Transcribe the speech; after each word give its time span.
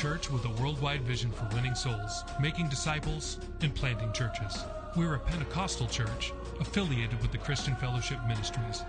Church 0.00 0.30
with 0.30 0.46
a 0.46 0.62
worldwide 0.62 1.02
vision 1.02 1.30
for 1.30 1.46
winning 1.54 1.74
souls, 1.74 2.24
making 2.40 2.66
disciples, 2.70 3.38
and 3.60 3.74
planting 3.74 4.10
churches. 4.12 4.64
We're 4.96 5.16
a 5.16 5.18
Pentecostal 5.18 5.88
church 5.88 6.32
affiliated 6.58 7.20
with 7.20 7.32
the 7.32 7.36
Christian 7.36 7.76
Fellowship 7.76 8.18
Ministries. 8.26 8.82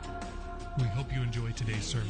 We 0.77 0.85
hope 0.85 1.13
you 1.13 1.21
enjoy 1.21 1.51
today's 1.51 1.83
sermon. 1.83 2.07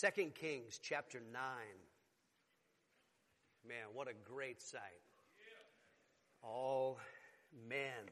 2 0.00 0.08
Kings 0.40 0.80
chapter 0.82 1.20
9. 1.20 1.42
Man, 3.68 3.76
what 3.92 4.08
a 4.08 4.14
great 4.24 4.62
sight. 4.62 4.80
All 6.42 6.98
men. 7.68 8.08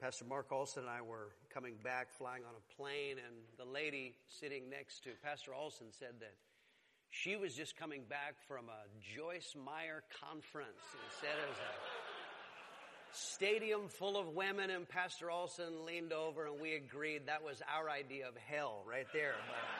Pastor 0.00 0.24
Mark 0.24 0.50
Olson 0.50 0.84
and 0.84 0.90
I 0.90 1.02
were 1.02 1.28
coming 1.52 1.74
back 1.84 2.10
flying 2.16 2.44
on 2.44 2.54
a 2.56 2.76
plane, 2.76 3.16
and 3.18 3.36
the 3.58 3.70
lady 3.70 4.14
sitting 4.40 4.70
next 4.70 5.04
to 5.04 5.10
Pastor 5.22 5.52
Olson 5.52 5.88
said 5.90 6.14
that 6.20 6.32
she 7.10 7.36
was 7.36 7.54
just 7.54 7.76
coming 7.76 8.04
back 8.08 8.36
from 8.48 8.70
a 8.70 8.88
Joyce 9.14 9.54
Meyer 9.54 10.02
conference 10.22 10.80
and 10.92 11.12
said 11.20 11.36
it 11.44 11.48
was 11.50 11.58
a 11.58 11.72
stadium 13.12 13.88
full 13.88 14.16
of 14.16 14.28
women, 14.28 14.70
and 14.70 14.88
Pastor 14.88 15.30
Olson 15.30 15.84
leaned 15.84 16.14
over, 16.14 16.46
and 16.46 16.58
we 16.58 16.74
agreed 16.74 17.26
that 17.26 17.44
was 17.44 17.60
our 17.68 17.90
idea 17.90 18.26
of 18.26 18.34
hell 18.48 18.82
right 18.88 19.06
there. 19.12 19.34
But 19.46 19.79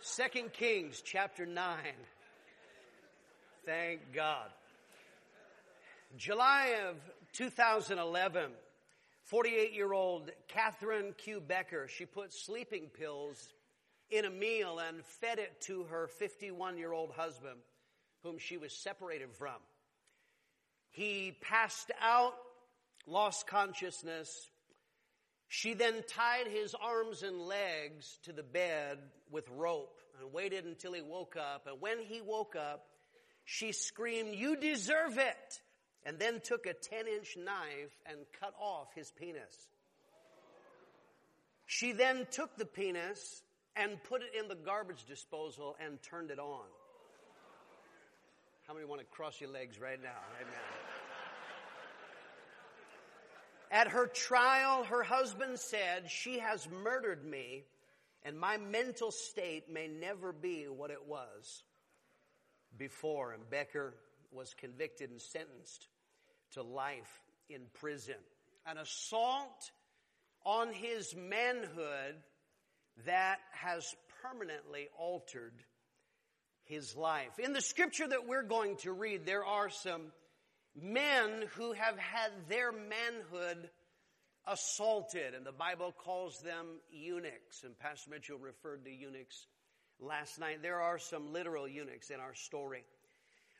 Second 0.00 0.52
Kings 0.52 1.02
chapter 1.04 1.44
9. 1.44 1.76
Thank 3.66 4.14
God. 4.14 4.48
July 6.16 6.76
of 6.88 6.96
2011, 7.32 8.52
48 9.24 9.72
year 9.74 9.92
old 9.92 10.30
Catherine 10.48 11.12
Kieu 11.18 11.40
Becker, 11.40 11.88
she 11.88 12.06
put 12.06 12.32
sleeping 12.32 12.88
pills 12.98 13.52
in 14.08 14.24
a 14.24 14.30
meal 14.30 14.78
and 14.78 15.04
fed 15.04 15.38
it 15.38 15.60
to 15.62 15.82
her 15.84 16.06
51 16.06 16.78
year 16.78 16.92
old 16.92 17.10
husband, 17.10 17.58
whom 18.22 18.38
she 18.38 18.56
was 18.56 18.72
separated 18.72 19.32
from. 19.32 19.56
He 20.90 21.36
passed 21.42 21.90
out, 22.00 22.34
lost 23.06 23.46
consciousness. 23.46 24.50
She 25.48 25.74
then 25.74 26.02
tied 26.08 26.48
his 26.48 26.74
arms 26.74 27.22
and 27.22 27.40
legs 27.40 28.18
to 28.24 28.32
the 28.32 28.42
bed 28.42 28.98
with 29.30 29.48
rope 29.50 30.00
and 30.20 30.32
waited 30.32 30.64
until 30.64 30.92
he 30.92 31.02
woke 31.02 31.36
up. 31.36 31.66
And 31.66 31.80
when 31.80 32.00
he 32.00 32.20
woke 32.20 32.56
up, 32.56 32.86
she 33.44 33.72
screamed, 33.72 34.34
You 34.34 34.56
deserve 34.56 35.18
it! 35.18 35.60
And 36.04 36.18
then 36.18 36.40
took 36.40 36.66
a 36.66 36.72
10 36.72 37.06
inch 37.08 37.36
knife 37.36 37.92
and 38.06 38.18
cut 38.40 38.54
off 38.60 38.88
his 38.94 39.10
penis. 39.10 39.68
She 41.66 41.92
then 41.92 42.26
took 42.30 42.56
the 42.56 42.64
penis 42.64 43.42
and 43.74 44.02
put 44.04 44.22
it 44.22 44.30
in 44.38 44.48
the 44.48 44.54
garbage 44.54 45.04
disposal 45.04 45.76
and 45.84 46.00
turned 46.02 46.30
it 46.30 46.38
on. 46.38 46.64
How 48.66 48.74
many 48.74 48.86
want 48.86 49.00
to 49.00 49.06
cross 49.06 49.40
your 49.40 49.50
legs 49.50 49.80
right 49.80 50.00
now? 50.02 50.22
At 53.70 53.88
her 53.88 54.06
trial, 54.06 54.84
her 54.84 55.02
husband 55.02 55.58
said, 55.58 56.10
She 56.10 56.38
has 56.38 56.68
murdered 56.82 57.24
me, 57.24 57.64
and 58.22 58.38
my 58.38 58.56
mental 58.56 59.10
state 59.10 59.70
may 59.70 59.88
never 59.88 60.32
be 60.32 60.64
what 60.64 60.90
it 60.90 61.06
was 61.06 61.64
before. 62.76 63.32
And 63.32 63.48
Becker 63.50 63.94
was 64.32 64.54
convicted 64.54 65.10
and 65.10 65.20
sentenced 65.20 65.88
to 66.52 66.62
life 66.62 67.22
in 67.48 67.62
prison. 67.74 68.16
An 68.66 68.78
assault 68.78 69.70
on 70.44 70.72
his 70.72 71.14
manhood 71.14 72.14
that 73.04 73.38
has 73.52 73.94
permanently 74.22 74.88
altered 74.98 75.54
his 76.64 76.96
life. 76.96 77.38
In 77.38 77.52
the 77.52 77.60
scripture 77.60 78.08
that 78.08 78.26
we're 78.26 78.42
going 78.42 78.76
to 78.78 78.92
read, 78.92 79.26
there 79.26 79.44
are 79.44 79.70
some 79.70 80.12
men 80.80 81.44
who 81.54 81.72
have 81.72 81.98
had 81.98 82.30
their 82.48 82.72
manhood 82.72 83.70
assaulted, 84.46 85.34
and 85.34 85.44
the 85.44 85.52
Bible 85.52 85.92
calls 85.92 86.38
them 86.40 86.66
eunuchs. 86.90 87.64
And 87.64 87.78
Pastor 87.78 88.10
Mitchell 88.10 88.38
referred 88.38 88.84
to 88.84 88.90
eunuchs 88.90 89.46
last 90.00 90.38
night. 90.38 90.62
There 90.62 90.80
are 90.80 90.98
some 90.98 91.32
literal 91.32 91.66
eunuchs 91.66 92.10
in 92.10 92.20
our 92.20 92.34
story. 92.34 92.84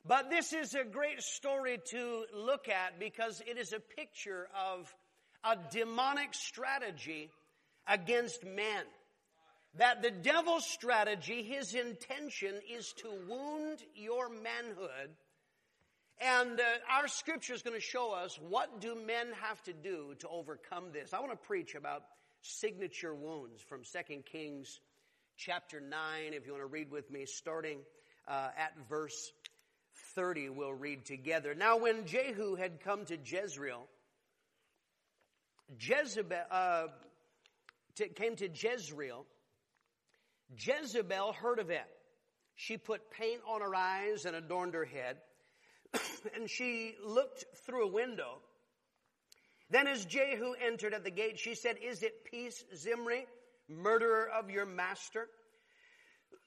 But 0.06 0.30
this 0.30 0.52
is 0.52 0.74
a 0.74 0.84
great 0.84 1.20
story 1.20 1.78
to 1.90 2.24
look 2.32 2.68
at 2.68 3.00
because 3.00 3.42
it 3.46 3.58
is 3.58 3.72
a 3.72 3.80
picture 3.80 4.48
of 4.54 4.94
a 5.42 5.56
demonic 5.72 6.32
strategy 6.32 7.30
against 7.88 8.44
men. 8.44 8.84
That 9.78 10.02
the 10.02 10.10
devil's 10.10 10.64
strategy, 10.64 11.42
his 11.42 11.74
intention 11.74 12.54
is 12.72 12.92
to 12.98 13.08
wound 13.28 13.80
your 13.94 14.28
manhood. 14.28 15.10
And 16.20 16.58
uh, 16.58 16.64
our 16.90 17.08
scripture 17.08 17.52
is 17.52 17.62
going 17.62 17.76
to 17.76 17.80
show 17.80 18.12
us 18.12 18.38
what 18.48 18.80
do 18.80 18.94
men 18.94 19.26
have 19.42 19.62
to 19.64 19.72
do 19.72 20.14
to 20.20 20.28
overcome 20.28 20.86
this. 20.92 21.12
I 21.12 21.20
want 21.20 21.32
to 21.32 21.36
preach 21.36 21.74
about 21.74 22.04
signature 22.40 23.14
wounds 23.14 23.60
from 23.60 23.82
2 23.82 24.22
Kings 24.22 24.80
chapter 25.36 25.80
9. 25.80 26.32
If 26.32 26.46
you 26.46 26.52
want 26.52 26.62
to 26.62 26.68
read 26.68 26.90
with 26.90 27.10
me, 27.10 27.26
starting 27.26 27.80
uh, 28.26 28.48
at 28.56 28.72
verse 28.88 29.30
30, 30.14 30.48
we'll 30.50 30.72
read 30.72 31.04
together. 31.04 31.54
Now, 31.54 31.76
when 31.76 32.06
Jehu 32.06 32.54
had 32.54 32.80
come 32.80 33.04
to 33.06 33.18
Jezreel, 33.22 33.86
Jezebel 35.78 36.44
uh, 36.50 36.86
came 38.14 38.36
to 38.36 38.48
Jezreel. 38.48 39.26
Jezebel 40.56 41.32
heard 41.32 41.58
of 41.58 41.70
it. 41.70 41.84
She 42.54 42.78
put 42.78 43.10
paint 43.10 43.40
on 43.46 43.60
her 43.60 43.74
eyes 43.74 44.24
and 44.24 44.34
adorned 44.34 44.74
her 44.74 44.84
head, 44.84 45.16
and 46.34 46.48
she 46.48 46.94
looked 47.04 47.44
through 47.64 47.88
a 47.88 47.92
window. 47.92 48.38
Then, 49.70 49.88
as 49.88 50.04
Jehu 50.04 50.54
entered 50.64 50.94
at 50.94 51.04
the 51.04 51.10
gate, 51.10 51.38
she 51.38 51.54
said, 51.54 51.76
"Is 51.82 52.02
it 52.02 52.24
peace, 52.24 52.64
Zimri, 52.74 53.26
murderer 53.68 54.28
of 54.28 54.50
your 54.50 54.66
master?" 54.66 55.28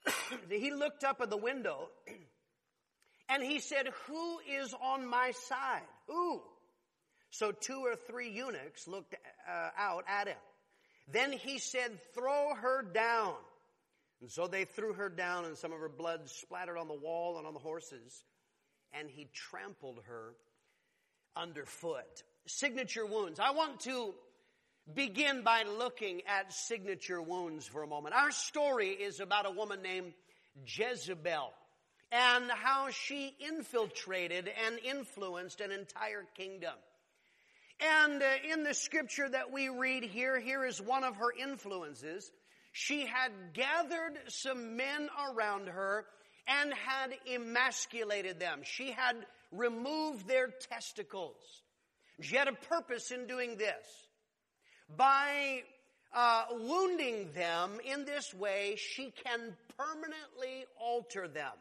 he 0.50 0.72
looked 0.72 1.04
up 1.04 1.22
at 1.22 1.30
the 1.30 1.38
window. 1.38 1.90
And 3.32 3.44
he 3.44 3.60
said, 3.60 3.88
Who 4.07 4.40
is 4.40 4.74
on 4.74 5.07
my 5.07 5.31
side? 5.48 5.84
Who? 6.07 6.42
So 7.30 7.51
two 7.51 7.81
or 7.86 7.96
three 7.96 8.31
eunuchs 8.31 8.88
looked 8.88 9.13
uh, 9.48 9.69
out 9.78 10.04
at 10.07 10.28
him. 10.28 10.38
Then 11.12 11.31
he 11.31 11.60
said, 11.60 11.92
Throw 12.16 12.56
her 12.56 12.81
down. 12.81 13.36
And 14.22 14.31
so 14.31 14.48
they 14.48 14.66
threw 14.66 14.94
her 14.94 15.10
down, 15.10 15.46
and 15.46 15.56
some 15.56 15.72
of 15.72 15.80
her 15.80 15.90
blood 15.90 16.22
splattered 16.28 16.78
on 16.78 16.88
the 16.88 16.96
wall 16.96 17.38
and 17.38 17.46
on 17.46 17.54
the 17.54 17.60
horses. 17.60 18.24
And 18.94 19.09
he 19.09 19.27
trampled 19.33 20.01
her 20.07 20.33
underfoot. 21.36 22.24
Signature 22.47 23.06
wounds. 23.06 23.39
I 23.39 23.51
want 23.51 23.81
to 23.81 24.13
begin 24.94 25.44
by 25.44 25.63
looking 25.63 26.21
at 26.27 26.51
signature 26.51 27.21
wounds 27.21 27.68
for 27.68 27.83
a 27.83 27.88
moment. 27.88 28.15
Our 28.15 28.31
story 28.31 28.89
is 28.89 29.19
about 29.19 29.45
a 29.45 29.51
woman 29.51 29.81
named 29.81 30.13
Jezebel 30.65 31.53
and 32.12 32.50
how 32.50 32.89
she 32.89 33.36
infiltrated 33.39 34.50
and 34.65 34.80
influenced 34.80 35.62
an 35.62 35.71
entire 35.71 36.25
kingdom. 36.36 36.74
And 37.80 38.21
uh, 38.21 38.25
in 38.51 38.63
the 38.63 38.74
scripture 38.74 39.30
that 39.30 39.51
we 39.51 39.69
read 39.69 40.03
here, 40.03 40.39
here 40.39 40.65
is 40.65 40.81
one 40.81 41.03
of 41.03 41.18
her 41.18 41.31
influences. 41.31 42.30
She 42.71 43.06
had 43.06 43.31
gathered 43.53 44.19
some 44.27 44.75
men 44.75 45.09
around 45.31 45.68
her 45.68 46.06
and 46.47 46.74
had 46.74 47.12
emasculated 47.31 48.39
them. 48.39 48.62
She 48.63 48.91
had 48.91 49.15
removed 49.51 50.27
their 50.27 50.47
testicles. 50.47 51.36
She 52.21 52.36
had 52.36 52.47
a 52.47 52.53
purpose 52.53 53.12
in 53.12 53.27
doing 53.27 53.57
this. 53.57 53.86
by 54.95 55.63
uh, 56.13 56.45
wounding 56.51 57.31
them 57.33 57.80
in 57.86 58.06
this 58.06 58.33
way, 58.33 58.75
she 58.77 59.13
can 59.24 59.56
permanently 59.77 60.65
alter 60.80 61.27
them. 61.27 61.53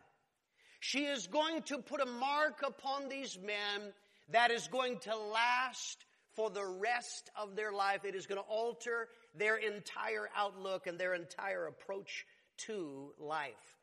She 0.80 1.04
is 1.04 1.26
going 1.26 1.62
to 1.64 1.78
put 1.78 2.00
a 2.00 2.06
mark 2.06 2.62
upon 2.66 3.08
these 3.08 3.38
men 3.38 3.92
that 4.30 4.50
is 4.50 4.68
going 4.68 4.98
to 5.00 5.16
last 5.16 6.04
for 6.34 6.50
the 6.50 6.64
rest 6.64 7.30
of 7.36 7.56
their 7.56 7.72
life. 7.72 8.04
It 8.04 8.14
is 8.14 8.26
going 8.26 8.40
to 8.40 8.48
alter 8.48 9.08
their 9.34 9.56
entire 9.56 10.30
outlook 10.36 10.86
and 10.86 10.98
their 10.98 11.14
entire 11.14 11.66
approach 11.66 12.24
to 12.66 13.12
life. 13.18 13.77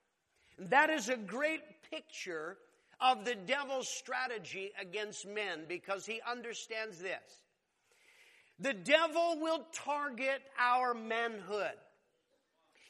That 0.58 0.90
is 0.90 1.10
a 1.10 1.18
great 1.18 1.62
picture 1.90 2.58
of 3.02 3.26
the 3.26 3.36
devil's 3.36 3.90
strategy 3.90 4.72
against 4.80 5.28
men 5.28 5.66
because 5.68 6.06
he 6.06 6.22
understands 6.30 7.00
this. 7.00 7.44
The 8.60 8.74
devil 8.74 9.40
will 9.42 9.66
target 9.74 10.42
our 10.58 10.94
manhood. 10.94 11.74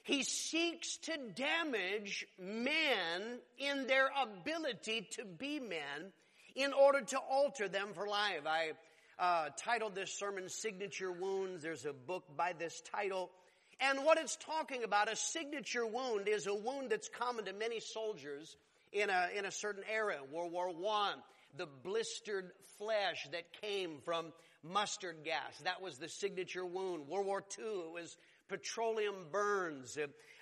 He 0.04 0.22
seeks 0.22 0.98
to 0.98 1.18
damage 1.34 2.28
men 2.40 3.40
in 3.58 3.88
their 3.88 4.10
ability 4.22 5.08
to 5.14 5.26
be 5.26 5.60
men 5.60 6.14
in 6.56 6.74
order 6.74 7.02
to 7.02 7.18
alter 7.18 7.68
them 7.68 7.90
for 7.96 8.08
life. 8.08 8.42
I 8.46 8.74
uh, 9.18 9.50
titled 9.58 9.96
this 9.96 10.14
sermon 10.14 10.48
Signature 10.50 11.12
Wounds. 11.12 11.64
There's 11.64 11.86
a 11.86 11.94
book 11.94 12.26
by 12.38 12.54
this 12.54 12.82
title. 12.82 13.32
And 13.80 14.06
what 14.06 14.18
it's 14.18 14.38
talking 14.38 14.84
about, 14.84 15.12
a 15.12 15.16
signature 15.16 15.86
wound, 15.86 16.28
is 16.28 16.48
a 16.48 16.56
wound 16.56 16.90
that's 16.90 17.10
common 17.10 17.46
to 17.46 17.54
many 17.54 17.80
soldiers 17.80 18.56
in 18.94 19.10
a, 19.10 19.30
in 19.38 19.46
a 19.46 19.52
certain 19.52 19.84
era. 19.92 20.18
World 20.32 20.52
War 20.52 20.70
One, 20.70 21.18
the 21.58 21.68
blistered 21.84 22.52
flesh 22.78 23.28
that 23.32 23.52
came 23.62 23.98
from 24.04 24.28
mustard 24.64 25.18
gas. 25.24 25.60
That 25.64 25.82
was 25.82 25.98
the 25.98 26.10
signature 26.10 26.66
wound. 26.66 27.08
World 27.08 27.26
War 27.26 27.44
II, 27.58 27.66
it 27.66 27.94
was 27.94 28.18
petroleum 28.48 29.16
burns 29.32 29.98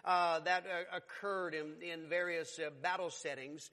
uh, 0.05 0.39
that 0.41 0.65
uh, 0.65 0.97
occurred 0.97 1.53
in, 1.53 1.73
in 1.81 2.07
various 2.09 2.59
uh, 2.59 2.69
battle 2.81 3.09
settings. 3.09 3.71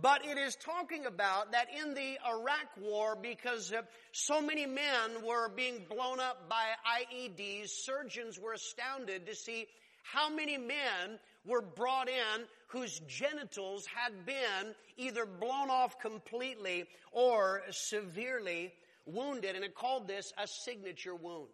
But 0.00 0.24
it 0.24 0.38
is 0.38 0.54
talking 0.56 1.06
about 1.06 1.52
that 1.52 1.68
in 1.74 1.94
the 1.94 2.18
Iraq 2.26 2.68
war, 2.80 3.16
because 3.20 3.72
uh, 3.72 3.82
so 4.12 4.40
many 4.40 4.64
men 4.64 5.24
were 5.26 5.48
being 5.48 5.84
blown 5.88 6.20
up 6.20 6.48
by 6.48 6.66
IEDs, 7.00 7.68
surgeons 7.68 8.38
were 8.38 8.52
astounded 8.52 9.26
to 9.26 9.34
see 9.34 9.66
how 10.04 10.30
many 10.30 10.56
men 10.56 11.18
were 11.44 11.62
brought 11.62 12.08
in 12.08 12.44
whose 12.68 13.00
genitals 13.08 13.86
had 13.86 14.24
been 14.24 14.74
either 14.96 15.26
blown 15.26 15.70
off 15.70 15.98
completely 15.98 16.84
or 17.12 17.62
severely 17.70 18.72
wounded, 19.06 19.56
and 19.56 19.64
it 19.64 19.74
called 19.74 20.06
this 20.06 20.32
a 20.38 20.46
signature 20.46 21.14
wound. 21.14 21.48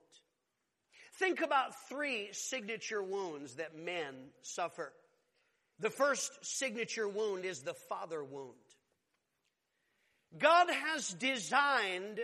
Think 1.19 1.41
about 1.41 1.89
three 1.89 2.29
signature 2.33 3.03
wounds 3.03 3.55
that 3.55 3.77
men 3.77 4.15
suffer. 4.43 4.93
The 5.81 5.91
first 5.91 6.45
signature 6.45 7.09
wound 7.09 7.45
is 7.45 7.63
the 7.63 7.75
father 7.75 8.23
wound. 8.23 8.55
God 10.39 10.69
has 10.71 11.09
designed 11.09 12.21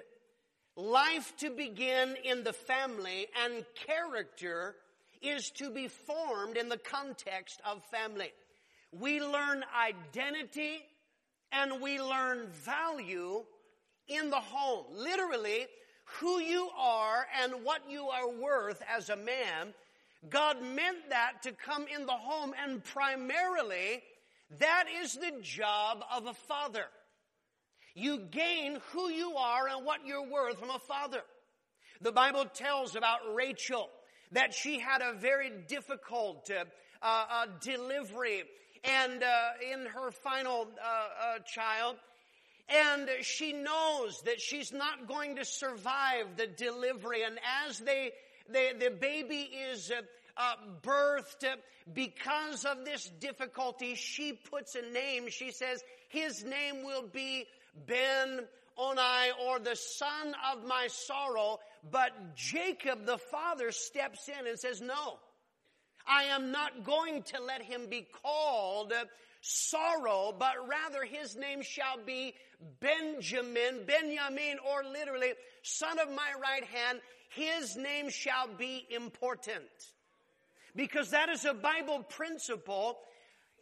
life 0.77 1.33
to 1.39 1.51
begin 1.51 2.17
in 2.25 2.45
the 2.45 2.53
family 2.53 3.27
and 3.45 3.65
character 3.87 4.75
is 5.23 5.51
to 5.51 5.71
be 5.71 5.89
formed 5.89 6.57
in 6.57 6.69
the 6.69 6.79
context 6.79 7.61
of 7.65 7.85
family. 7.91 8.33
We 8.93 9.21
learn 9.21 9.65
identity 9.79 10.81
and 11.53 11.81
we 11.81 12.01
learn 12.01 12.49
value 12.49 13.45
in 14.09 14.31
the 14.31 14.41
home. 14.41 14.87
Literally, 14.93 15.67
who 16.19 16.41
you 16.41 16.69
are 16.77 17.27
and 17.43 17.65
what 17.65 17.83
you 17.89 18.09
are 18.09 18.29
worth 18.29 18.83
as 18.93 19.11
a 19.11 19.17
man. 19.17 19.75
God 20.29 20.63
meant 20.63 21.11
that 21.11 21.43
to 21.45 21.53
come 21.53 21.87
in 21.95 22.07
the 22.07 22.13
home 22.13 22.53
and 22.63 22.85
primarily 22.85 24.03
that 24.59 24.85
is 25.03 25.15
the 25.15 25.33
job 25.43 26.05
of 26.15 26.27
a 26.27 26.35
father. 26.35 26.87
You 27.95 28.19
gain 28.31 28.81
who 28.93 29.09
you 29.09 29.37
are 29.37 29.69
and 29.69 29.85
what 29.85 30.07
you're 30.07 30.29
worth 30.29 30.59
from 30.59 30.71
a 30.71 30.79
father. 30.79 31.23
The 32.01 32.13
Bible 32.13 32.45
tells 32.45 32.97
about 32.97 33.35
Rachel 33.35 33.89
that 34.33 34.55
she 34.55 34.79
had 34.79 35.03
a 35.03 35.15
very 35.15 35.51
difficult 35.69 36.51
uh, 36.51 36.65
uh, 37.03 37.47
delivery 37.61 38.45
and 38.85 39.23
uh, 39.23 39.73
in 39.73 39.87
her 39.87 40.11
final 40.11 40.69
uh, 40.83 41.37
uh, 41.37 41.39
child 41.41 41.97
and 42.71 43.09
she 43.23 43.53
knows 43.53 44.23
that 44.23 44.41
she's 44.41 44.73
not 44.73 45.09
going 45.09 45.37
to 45.37 45.45
survive 45.45 46.37
the 46.37 46.47
delivery. 46.47 47.23
And 47.25 47.39
as 47.67 47.79
they, 47.81 48.13
they 48.53 48.73
the 48.79 48.91
baby 48.91 49.49
is 49.73 49.91
uh, 49.91 50.03
uh, 50.37 50.55
birthed, 50.83 51.45
because 51.93 52.65
of 52.65 52.85
this 52.85 53.11
difficulty, 53.21 53.95
she 53.95 54.33
puts 54.33 54.75
a 54.75 54.93
name. 54.93 55.29
She 55.29 55.51
says, 55.51 55.83
his 56.09 56.45
name 56.45 56.85
will 56.85 57.03
be 57.03 57.47
Ben 57.87 58.41
Oni 58.77 59.33
or 59.47 59.59
the 59.59 59.77
son 59.77 60.35
of 60.53 60.65
my 60.67 60.89
sorrow. 60.89 61.59
But 61.91 62.35
Jacob, 62.35 63.07
the 63.07 63.19
father, 63.19 63.73
steps 63.73 64.29
in 64.29 64.47
and 64.47 64.59
says, 64.59 64.81
no, 64.81 65.19
I 66.07 66.25
am 66.25 66.53
not 66.53 66.85
going 66.85 67.23
to 67.25 67.43
let 67.43 67.63
him 67.63 67.87
be 67.89 68.07
called 68.23 68.93
sorrow, 69.41 70.35
but 70.39 70.55
rather 70.69 71.05
his 71.05 71.37
name 71.37 71.63
shall 71.63 71.99
be 72.05 72.35
Benjamin, 72.81 73.85
Benjamin, 73.87 74.59
or 74.71 74.85
literally, 74.85 75.33
son 75.63 75.99
of 75.99 76.09
my 76.09 76.33
right 76.41 76.65
hand. 76.65 77.01
His 77.31 77.77
name 77.77 78.11
shall 78.11 78.49
be 78.59 78.87
important. 78.91 79.63
Because 80.77 81.11
that 81.11 81.29
is 81.29 81.45
a 81.45 81.55
Bible 81.55 82.03
principle. 82.03 82.99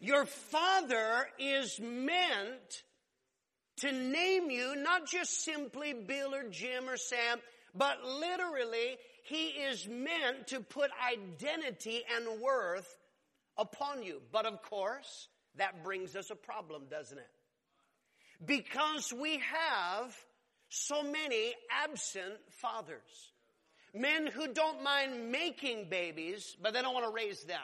Your 0.00 0.26
father 0.26 1.28
is 1.38 1.80
meant 1.80 2.82
to 3.78 3.92
name 3.92 4.50
you, 4.50 4.76
not 4.76 5.06
just 5.06 5.44
simply 5.44 5.92
Bill 5.92 6.34
or 6.34 6.48
Jim 6.50 6.88
or 6.88 6.96
Sam, 6.96 7.38
but 7.74 8.04
literally, 8.04 8.96
he 9.24 9.48
is 9.48 9.86
meant 9.86 10.48
to 10.48 10.60
put 10.60 10.90
identity 11.12 12.02
and 12.16 12.40
worth 12.40 12.96
upon 13.56 14.02
you. 14.02 14.20
But 14.32 14.46
of 14.46 14.62
course, 14.62 15.28
that 15.56 15.82
brings 15.82 16.14
us 16.16 16.30
a 16.30 16.36
problem, 16.36 16.82
doesn't 16.90 17.18
it? 17.18 17.30
Because 18.44 19.12
we 19.12 19.38
have 19.38 20.14
so 20.68 21.02
many 21.02 21.54
absent 21.70 22.34
fathers. 22.60 23.32
Men 23.94 24.26
who 24.26 24.52
don't 24.52 24.82
mind 24.82 25.32
making 25.32 25.88
babies, 25.88 26.56
but 26.62 26.74
they 26.74 26.82
don't 26.82 26.94
want 26.94 27.06
to 27.06 27.12
raise 27.12 27.42
them. 27.44 27.58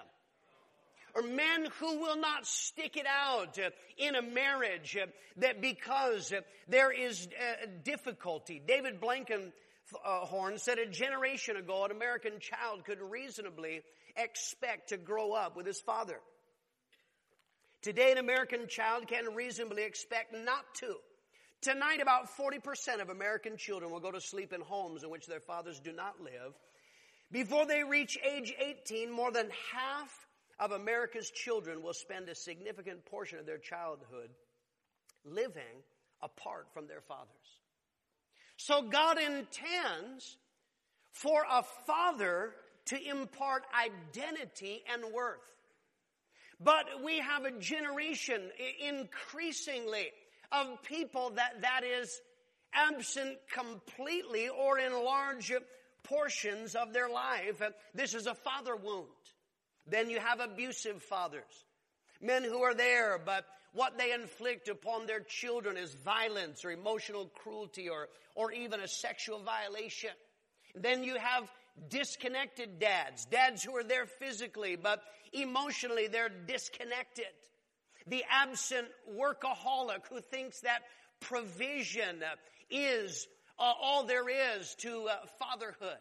Or 1.15 1.23
men 1.23 1.69
who 1.79 2.01
will 2.01 2.17
not 2.17 2.45
stick 2.45 2.97
it 2.97 3.07
out 3.07 3.57
uh, 3.59 3.71
in 3.97 4.17
a 4.17 4.23
marriage 4.23 4.97
uh, 5.01 5.07
that 5.37 5.61
because 5.61 6.33
uh, 6.33 6.41
there 6.67 6.91
is 6.91 7.29
difficulty. 7.85 8.61
David 8.67 9.01
Blankenhorn 9.01 10.59
said 10.59 10.79
a 10.79 10.87
generation 10.87 11.57
ago 11.57 11.85
an 11.85 11.93
American 11.93 12.41
child 12.41 12.85
could 12.85 13.01
reasonably 13.01 13.83
expect 14.17 14.89
to 14.89 14.97
grow 14.97 15.33
up 15.33 15.57
with 15.57 15.67
his 15.67 15.81
father. 15.81 16.19
Today, 17.85 18.11
an 18.11 18.17
American 18.17 18.67
child 18.67 19.09
can 19.09 19.35
reasonably 19.35 19.83
expect 19.83 20.33
not 20.33 20.65
to. 20.77 20.95
Tonight, 21.61 22.01
about 22.01 22.35
40% 22.35 23.03
of 23.03 23.11
American 23.11 23.59
children 23.59 23.91
will 23.91 24.01
go 24.01 24.11
to 24.11 24.23
sleep 24.23 24.55
in 24.55 24.63
homes 24.63 25.05
in 25.05 25.11
which 25.11 25.27
their 25.27 25.39
fathers 25.39 25.81
do 25.81 25.93
not 25.93 26.19
live. 26.19 26.55
Before 27.31 27.67
they 27.67 27.85
reach 27.85 28.17
age 28.25 28.55
18, 28.59 29.11
more 29.11 29.31
than 29.31 29.51
half 29.71 30.11
of 30.59 30.73
America's 30.73 31.31
children 31.31 31.83
will 31.83 31.93
spend 31.93 32.31
a 32.31 32.35
significant 32.35 33.05
portion 33.05 33.39
of 33.39 33.45
their 33.45 33.59
childhood 33.59 34.31
living 35.27 35.85
apart 36.23 36.69
from 36.73 36.87
their 36.87 37.03
fathers. 37.03 37.29
So 38.57 38.81
God 38.81 39.19
intends 39.19 40.39
for 41.13 41.43
a 41.53 41.63
father 41.87 42.55
to 42.87 43.11
impart 43.11 43.65
identity 43.79 44.83
and 44.91 45.13
worth. 45.13 45.43
But 46.61 47.03
we 47.05 47.19
have 47.19 47.45
a 47.45 47.59
generation 47.59 48.51
increasingly 48.81 50.11
of 50.53 50.83
people 50.83 51.31
that 51.31 51.63
that 51.63 51.83
is 51.85 52.21
absent 52.73 53.39
completely 53.53 54.49
or 54.49 54.79
in 54.79 54.93
large 54.93 55.53
portions 56.03 56.75
of 56.75 56.93
their 56.93 57.09
life. 57.09 57.63
This 57.95 58.15
is 58.15 58.27
a 58.27 58.35
father 58.35 58.77
wound. 58.77 59.09
Then 59.87 60.11
you 60.11 60.19
have 60.19 60.41
abusive 60.41 61.03
fathers. 61.03 61.65
Men 62.21 62.45
who 62.45 62.63
are 62.63 62.75
there, 62.75 63.21
but 63.25 63.45
what 63.73 63.99
they 63.99 64.13
inflict 64.13 64.69
upon 64.69 65.07
their 65.07 65.21
children 65.21 65.77
is 65.77 65.95
violence 65.95 66.65
or 66.65 66.71
emotional 66.71 67.27
cruelty 67.27 67.89
or, 67.89 68.09
or 68.35 68.53
even 68.53 68.81
a 68.81 68.89
sexual 68.89 69.43
violation. 69.43 70.11
Then 70.75 71.05
you 71.05 71.17
have 71.19 71.51
disconnected 71.89 72.79
dads, 72.79 73.25
dads 73.27 73.63
who 73.63 73.77
are 73.77 73.85
there 73.85 74.07
physically, 74.07 74.77
but 74.77 75.03
emotionally 75.33 76.07
they're 76.07 76.29
disconnected. 76.29 77.27
The 78.07 78.25
absent 78.31 78.89
workaholic 79.17 80.07
who 80.11 80.21
thinks 80.21 80.61
that 80.61 80.83
provision 81.21 82.23
is 82.71 83.27
uh, 83.59 83.73
all 83.81 84.05
there 84.05 84.29
is 84.29 84.75
to 84.81 85.09
uh, 85.09 85.17
fatherhood. 85.39 85.99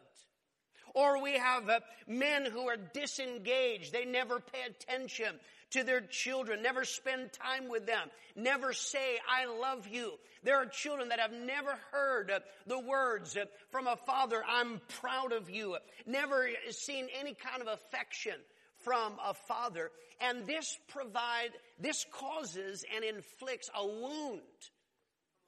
Or 0.93 1.21
we 1.21 1.33
have 1.33 1.69
uh, 1.69 1.79
men 2.07 2.45
who 2.45 2.67
are 2.67 2.77
disengaged. 2.77 3.93
They 3.93 4.05
never 4.05 4.39
pay 4.39 4.61
attention 4.67 5.39
to 5.73 5.83
their 5.83 6.01
children, 6.01 6.61
never 6.61 6.85
spend 6.85 7.33
time 7.33 7.69
with 7.69 7.85
them, 7.85 8.09
never 8.35 8.73
say, 8.73 9.19
I 9.29 9.45
love 9.45 9.87
you. 9.87 10.13
There 10.43 10.57
are 10.57 10.65
children 10.65 11.09
that 11.09 11.19
have 11.19 11.31
never 11.31 11.77
heard 11.91 12.31
the 12.67 12.79
words 12.79 13.37
from 13.71 13.87
a 13.87 13.95
father, 13.95 14.41
I'm 14.47 14.81
proud 15.01 15.31
of 15.33 15.49
you, 15.49 15.77
never 16.05 16.47
seen 16.71 17.07
any 17.19 17.33
kind 17.33 17.61
of 17.61 17.67
affection 17.67 18.35
from 18.83 19.13
a 19.23 19.33
father. 19.33 19.91
And 20.21 20.45
this 20.45 20.77
provide, 20.89 21.51
this 21.79 22.05
causes 22.11 22.85
and 22.95 23.03
inflicts 23.03 23.69
a 23.75 23.85
wound 23.85 24.41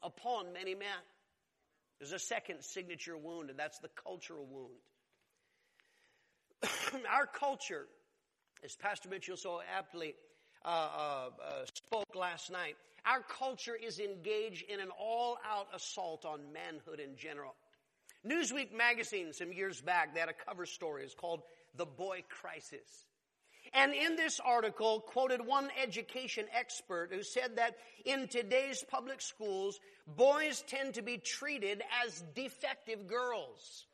upon 0.02 0.54
many 0.54 0.76
men. 0.76 0.88
There's 2.00 2.14
a 2.14 2.20
second 2.20 2.64
signature 2.64 3.18
wound, 3.18 3.50
and 3.50 3.58
that's 3.58 3.80
the 3.80 3.90
cultural 4.04 4.46
wound. 4.46 4.72
Our 7.10 7.26
culture, 7.28 7.88
as 8.66 8.76
Pastor 8.76 9.10
Mitchell 9.10 9.38
so 9.38 9.62
aptly 9.78 10.16
uh, 10.66 10.68
uh, 10.68 10.70
uh, 10.72 11.66
spoke 11.72 12.16
last 12.16 12.52
night, 12.52 12.76
our 13.06 13.22
culture 13.22 13.76
is 13.76 14.00
engaged 14.00 14.64
in 14.68 14.80
an 14.80 14.90
all 15.00 15.38
out 15.48 15.68
assault 15.74 16.26
on 16.26 16.52
manhood 16.52 17.00
in 17.00 17.16
general. 17.16 17.54
Newsweek 18.28 18.74
magazine, 18.76 19.32
some 19.34 19.54
years 19.54 19.80
back, 19.82 20.16
they 20.16 20.20
had 20.20 20.30
a 20.30 20.34
cover 20.34 20.66
story. 20.66 21.04
It's 21.04 21.14
called 21.14 21.44
The 21.78 21.86
Boy 21.86 22.24
Crisis. 22.28 23.06
And 23.74 23.94
in 23.94 24.16
this 24.16 24.40
article, 24.40 25.00
quoted 25.00 25.46
one 25.46 25.70
education 25.82 26.46
expert 26.52 27.12
who 27.14 27.22
said 27.22 27.58
that 27.58 27.78
in 28.04 28.28
today's 28.28 28.84
public 28.90 29.22
schools, 29.22 29.80
boys 30.08 30.64
tend 30.68 30.96
to 30.96 31.04
be 31.04 31.18
treated 31.18 31.84
as 32.04 32.24
defective 32.34 33.06
girls. 33.06 33.86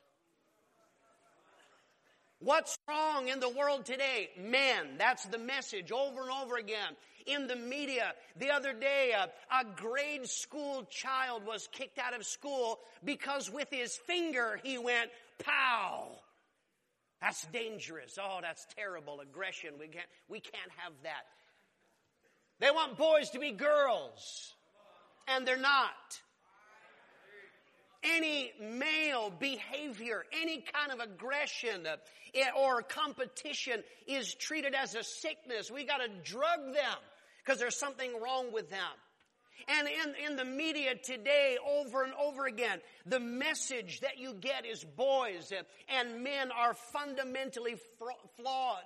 What's 2.42 2.76
wrong 2.90 3.28
in 3.28 3.40
the 3.40 3.50
world 3.50 3.86
today? 3.86 4.32
Men. 4.36 4.98
That's 4.98 5.26
the 5.26 5.38
message 5.38 5.92
over 5.92 6.22
and 6.22 6.32
over 6.32 6.58
again. 6.58 6.96
In 7.28 7.46
the 7.46 7.56
media, 7.56 8.14
the 8.40 8.50
other 8.50 8.74
day, 8.74 9.12
a, 9.16 9.30
a, 9.56 9.64
grade 9.76 10.28
school 10.28 10.84
child 10.90 11.46
was 11.46 11.70
kicked 11.72 12.00
out 12.00 12.16
of 12.16 12.26
school 12.26 12.80
because 13.06 13.52
with 13.52 13.68
his 13.70 13.96
finger 13.96 14.60
he 14.64 14.80
went, 14.80 15.12
pow. 15.38 16.08
That's 17.22 17.46
dangerous. 17.54 18.18
Oh, 18.20 18.40
that's 18.42 18.66
terrible 18.76 19.20
aggression. 19.20 19.76
We 19.80 19.88
can't, 19.88 20.08
we 20.28 20.40
can't 20.40 20.72
have 20.78 20.94
that. 21.04 21.26
They 22.60 22.72
want 22.72 22.98
boys 22.98 23.30
to 23.32 23.40
be 23.40 23.52
girls, 23.52 24.56
and 25.28 25.48
they're 25.48 25.58
not 25.58 26.22
any 28.04 28.52
male 28.60 29.32
behavior, 29.40 30.24
any 30.32 30.64
kind 30.74 30.92
of 30.92 31.00
aggression 31.00 31.86
uh, 31.86 32.60
or 32.60 32.82
competition 32.82 33.84
is 34.08 34.34
treated 34.34 34.74
as 34.74 34.96
a 34.96 35.04
sickness. 35.04 35.70
We 35.72 35.86
got 35.86 35.98
to 35.98 36.10
drug 36.24 36.74
them 36.74 36.98
because 37.44 37.60
there's 37.60 37.78
something 37.78 38.12
wrong 38.22 38.52
with 38.52 38.70
them. 38.70 38.80
And 39.68 39.88
in, 39.88 40.32
in 40.32 40.36
the 40.38 40.46
media 40.46 40.96
today, 40.96 41.58
over 41.68 42.04
and 42.04 42.14
over 42.14 42.48
again, 42.48 42.80
the 43.06 43.20
message 43.20 44.00
that 44.00 44.18
you 44.18 44.34
get 44.34 44.66
is 44.66 44.84
boys 44.84 45.52
uh, 45.52 45.62
and 46.00 46.24
men 46.24 46.52
are 46.52 46.74
fundamentally 46.74 47.76
flawed. 48.38 48.84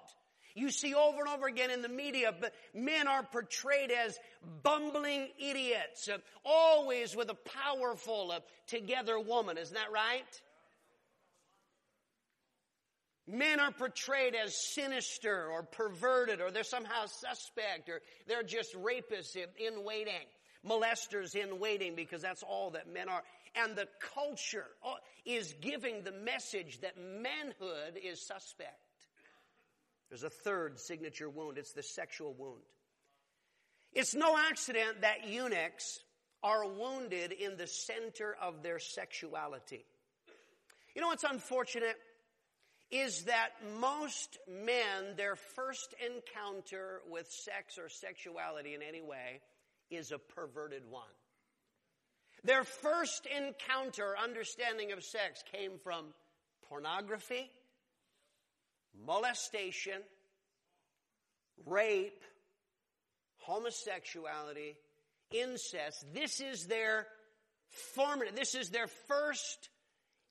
You 0.55 0.71
see 0.71 0.95
over 0.95 1.19
and 1.19 1.27
over 1.27 1.47
again 1.47 1.69
in 1.69 1.81
the 1.81 1.89
media, 1.89 2.33
men 2.73 3.09
are 3.09 3.23
portrayed 3.23 3.91
as 3.91 4.17
bumbling 4.63 5.27
idiots, 5.37 6.07
always 6.45 7.13
with 7.13 7.29
a 7.29 7.35
powerful 7.35 8.31
uh, 8.31 8.39
together 8.65 9.19
woman. 9.19 9.57
Isn't 9.57 9.75
that 9.75 9.91
right? 9.91 10.41
Men 13.27 13.59
are 13.59 13.71
portrayed 13.71 14.33
as 14.33 14.55
sinister 14.73 15.49
or 15.51 15.63
perverted 15.63 16.39
or 16.39 16.51
they're 16.51 16.63
somehow 16.63 17.05
suspect 17.07 17.89
or 17.89 18.01
they're 18.25 18.43
just 18.43 18.73
rapists 18.75 19.35
in, 19.35 19.47
in 19.57 19.83
waiting, 19.83 20.13
molesters 20.65 21.35
in 21.35 21.59
waiting 21.59 21.95
because 21.95 22.21
that's 22.21 22.43
all 22.43 22.71
that 22.71 22.87
men 22.87 23.09
are. 23.09 23.23
And 23.55 23.75
the 23.75 23.87
culture 24.15 24.67
uh, 24.85 24.93
is 25.25 25.53
giving 25.59 26.03
the 26.03 26.11
message 26.13 26.79
that 26.81 26.97
manhood 26.97 27.99
is 28.01 28.25
suspect. 28.25 28.84
There's 30.09 30.23
a 30.23 30.29
third 30.29 30.79
signature 30.79 31.29
wound. 31.29 31.57
It's 31.57 31.73
the 31.73 31.83
sexual 31.83 32.33
wound. 32.33 32.61
It's 33.93 34.13
no 34.13 34.37
accident 34.37 35.01
that 35.01 35.27
eunuchs 35.27 35.99
are 36.43 36.67
wounded 36.67 37.31
in 37.31 37.57
the 37.57 37.67
center 37.67 38.35
of 38.41 38.61
their 38.61 38.77
sexuality. 38.77 39.85
You 40.93 41.01
know 41.01 41.07
what's 41.07 41.23
unfortunate? 41.23 41.95
Is 42.91 43.23
that 43.23 43.49
most 43.79 44.37
men, 44.47 45.15
their 45.17 45.35
first 45.35 45.95
encounter 46.05 47.01
with 47.09 47.27
sex 47.27 47.77
or 47.79 47.89
sexuality 47.89 48.75
in 48.75 48.81
any 48.81 49.01
way 49.01 49.41
is 49.89 50.11
a 50.11 50.19
perverted 50.19 50.83
one. 50.89 51.03
Their 52.43 52.63
first 52.63 53.25
encounter, 53.25 54.15
understanding 54.21 54.91
of 54.91 55.03
sex 55.03 55.43
came 55.51 55.79
from 55.83 56.05
pornography, 56.69 57.49
molestation, 59.05 60.01
rape, 61.65 62.21
homosexuality, 63.37 64.75
incest. 65.31 66.05
This 66.13 66.39
is 66.39 66.67
their 66.67 67.07
formative, 67.93 68.35
this 68.35 68.55
is 68.55 68.69
their 68.69 68.87
first 69.07 69.69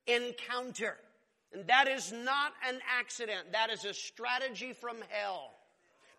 encounter. 0.07 0.97
And 1.53 1.67
that 1.69 1.89
is 1.89 2.13
not 2.13 2.53
an 2.69 2.81
accident. 2.99 3.53
That 3.53 3.71
is 3.71 3.85
a 3.85 3.95
strategy 3.95 4.73
from 4.73 4.97
hell 5.09 5.51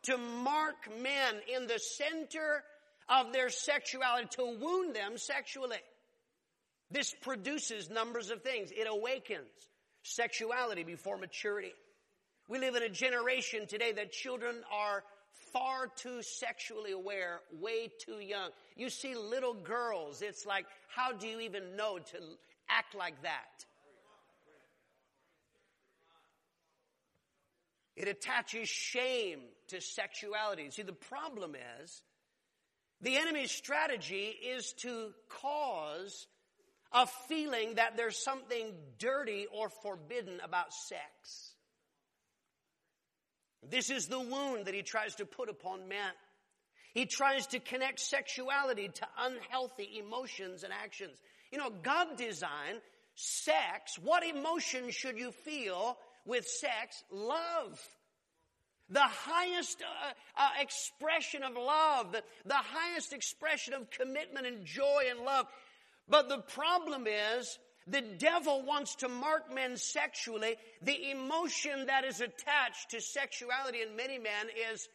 to 0.04 0.18
mark 0.18 0.76
men 1.02 1.36
in 1.54 1.68
the 1.68 1.80
center 1.80 2.64
of 3.10 3.34
their 3.34 3.50
sexuality, 3.50 4.28
to 4.32 4.58
wound 4.60 4.96
them 4.96 5.18
sexually. 5.18 5.78
This 6.92 7.14
produces 7.22 7.90
numbers 7.90 8.30
of 8.30 8.42
things. 8.42 8.72
It 8.72 8.88
awakens 8.88 9.50
sexuality 10.04 10.84
before 10.84 11.18
maturity. 11.18 11.74
We 12.48 12.60
live 12.60 12.76
in 12.76 12.84
a 12.84 12.90
generation 12.90 13.66
today 13.68 13.92
that 13.94 14.12
children 14.12 14.58
are 14.72 15.04
far 15.52 15.88
too 15.88 16.22
sexually 16.22 16.92
aware, 16.92 17.42
way 17.60 17.92
too 18.00 18.20
young. 18.20 18.52
You 18.76 18.90
see 18.90 19.16
little 19.16 19.54
girls, 19.54 20.22
it's 20.22 20.46
like, 20.46 20.66
how 20.88 21.12
do 21.12 21.28
you 21.28 21.40
even 21.40 21.76
know 21.76 21.98
to 21.98 22.18
act 22.70 22.94
like 22.96 23.22
that? 23.24 23.66
It 27.96 28.08
attaches 28.08 28.68
shame 28.68 29.40
to 29.70 29.80
sexuality. 29.82 30.70
See, 30.70 30.84
the 30.84 30.94
problem 30.94 31.56
is, 31.82 32.04
the 33.02 33.18
enemy's 33.18 33.52
strategy 33.52 34.26
is 34.26 34.74
to 34.80 35.14
cause 35.30 36.28
a 36.92 37.08
feeling 37.28 37.76
that 37.76 37.98
there's 37.98 38.18
something 38.18 38.72
dirty 39.00 39.48
or 39.52 39.70
forbidden 39.70 40.40
about 40.44 40.74
sex. 40.74 41.55
This 43.70 43.90
is 43.90 44.08
the 44.08 44.20
wound 44.20 44.66
that 44.66 44.74
he 44.74 44.82
tries 44.82 45.16
to 45.16 45.26
put 45.26 45.50
upon 45.50 45.88
men. 45.88 46.12
He 46.94 47.06
tries 47.06 47.48
to 47.48 47.60
connect 47.60 48.00
sexuality 48.00 48.88
to 48.88 49.08
unhealthy 49.20 50.00
emotions 50.00 50.64
and 50.64 50.72
actions. 50.72 51.18
You 51.52 51.58
know, 51.58 51.70
God 51.70 52.18
designed 52.18 52.80
sex. 53.16 53.98
What 54.02 54.26
emotion 54.26 54.92
should 54.92 55.18
you 55.18 55.32
feel 55.32 55.98
with 56.26 56.46
sex? 56.46 57.04
Love. 57.12 57.80
The 58.90 59.02
highest 59.02 59.82
uh, 59.82 60.12
uh, 60.38 60.50
expression 60.62 61.44
of 61.44 61.56
love, 61.56 62.12
the, 62.12 62.24
the 62.46 62.54
highest 62.54 63.14
expression 63.14 63.74
of 63.74 63.90
commitment 63.90 64.46
and 64.46 64.64
joy 64.66 65.06
and 65.10 65.22
love. 65.22 65.48
But 66.08 66.30
the 66.30 66.38
problem 66.38 67.08
is, 67.08 67.58
the 67.88 68.02
devil 68.02 68.64
wants 68.64 68.96
to 68.96 69.10
mark 69.10 69.54
men 69.54 69.78
sexually. 69.78 70.56
The 70.82 71.12
emotion 71.12 71.86
that 71.88 72.04
is 72.04 72.20
attached 72.20 72.92
to 72.92 73.02
sexuality 73.02 73.82
in 73.82 73.96
many 73.96 74.18
men 74.18 74.48
is 74.72 74.88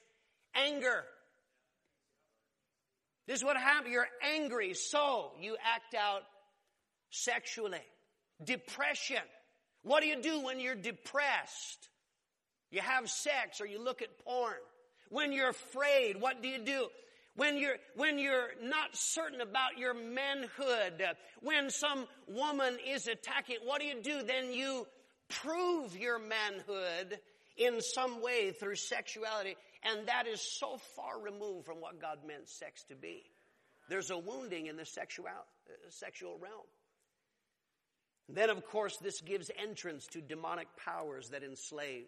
anger. 0.55 1.05
This 3.29 3.39
is 3.39 3.45
what 3.45 3.57
happens. 3.57 3.93
You're 3.93 4.09
angry, 4.23 4.75
so 4.75 5.31
you 5.41 5.57
act 5.65 5.95
out 5.95 6.23
sexually. 7.11 7.79
Depression. 8.43 9.23
What 9.83 10.01
do 10.01 10.09
you 10.09 10.21
do 10.21 10.41
when 10.41 10.59
you're 10.59 10.75
depressed? 10.75 11.89
You 12.73 12.81
have 12.81 13.09
sex 13.09 13.61
or 13.61 13.67
you 13.67 13.83
look 13.83 14.03
at 14.03 14.19
porn. 14.25 14.55
When 15.11 15.33
you're 15.33 15.51
afraid, 15.51 16.21
what 16.21 16.43
do 16.43 16.49
you 16.49 16.59
do? 16.59 16.89
When 17.37 17.57
you're, 17.57 17.77
when 17.97 18.19
you're 18.19 18.49
not 18.63 18.91
certain 18.93 19.41
about 19.41 19.79
your 19.79 19.95
manhood, 19.95 21.05
when 21.41 21.71
some 21.71 22.07
woman 22.29 22.77
is 22.87 23.07
attacking, 23.07 23.59
what 23.65 23.81
do 23.81 23.87
you 23.87 24.03
do? 24.03 24.23
Then 24.23 24.53
you 24.53 24.87
prove 25.29 25.97
your 25.97 26.19
manhood 26.19 27.19
in 27.57 27.81
some 27.81 28.23
way 28.23 28.53
through 28.53 28.77
sexuality. 28.77 29.57
And 29.83 30.09
that 30.09 30.27
is 30.27 30.41
so 30.41 30.79
far 30.97 31.21
removed 31.21 31.67
from 31.67 31.81
what 31.81 32.01
God 32.01 32.19
meant 32.27 32.49
sex 32.49 32.85
to 32.85 32.97
be. 32.97 33.23
There's 33.89 34.11
a 34.11 34.19
wounding 34.19 34.67
in 34.67 34.77
the 34.77 34.85
sexual, 34.85 35.27
uh, 35.27 35.73
sexual 35.89 36.39
realm. 36.39 36.67
Then, 38.29 38.51
of 38.51 38.65
course, 38.67 38.97
this 38.99 39.21
gives 39.21 39.51
entrance 39.61 40.07
to 40.09 40.21
demonic 40.21 40.69
powers 40.77 41.31
that 41.31 41.43
enslave. 41.43 42.07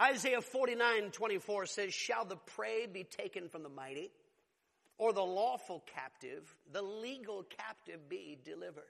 Isaiah 0.00 0.40
49 0.40 1.10
24 1.12 1.66
says, 1.66 1.94
Shall 1.94 2.24
the 2.24 2.36
prey 2.36 2.86
be 2.86 3.04
taken 3.04 3.48
from 3.48 3.62
the 3.62 3.68
mighty, 3.68 4.10
or 4.98 5.12
the 5.12 5.22
lawful 5.22 5.84
captive, 5.94 6.54
the 6.72 6.82
legal 6.82 7.44
captive 7.58 8.08
be 8.08 8.38
delivered? 8.44 8.82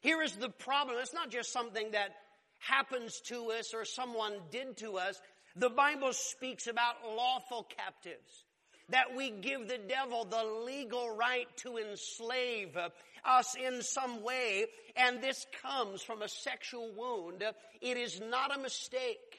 Here 0.00 0.20
is 0.22 0.32
the 0.32 0.48
problem. 0.48 0.98
It's 1.00 1.14
not 1.14 1.30
just 1.30 1.52
something 1.52 1.92
that 1.92 2.10
happens 2.58 3.20
to 3.26 3.52
us 3.52 3.72
or 3.74 3.84
someone 3.84 4.34
did 4.50 4.76
to 4.78 4.98
us. 4.98 5.20
The 5.54 5.70
Bible 5.70 6.12
speaks 6.12 6.66
about 6.66 6.96
lawful 7.16 7.68
captives. 7.76 8.44
That 8.88 9.14
we 9.16 9.30
give 9.30 9.68
the 9.68 9.78
devil 9.78 10.24
the 10.24 10.44
legal 10.66 11.14
right 11.14 11.46
to 11.58 11.78
enslave 11.78 12.76
us 13.24 13.54
in 13.54 13.80
some 13.82 14.22
way, 14.22 14.66
and 14.96 15.22
this 15.22 15.46
comes 15.62 16.02
from 16.02 16.20
a 16.20 16.28
sexual 16.28 16.90
wound. 16.96 17.44
It 17.80 17.96
is 17.96 18.20
not 18.20 18.54
a 18.54 18.60
mistake 18.60 19.31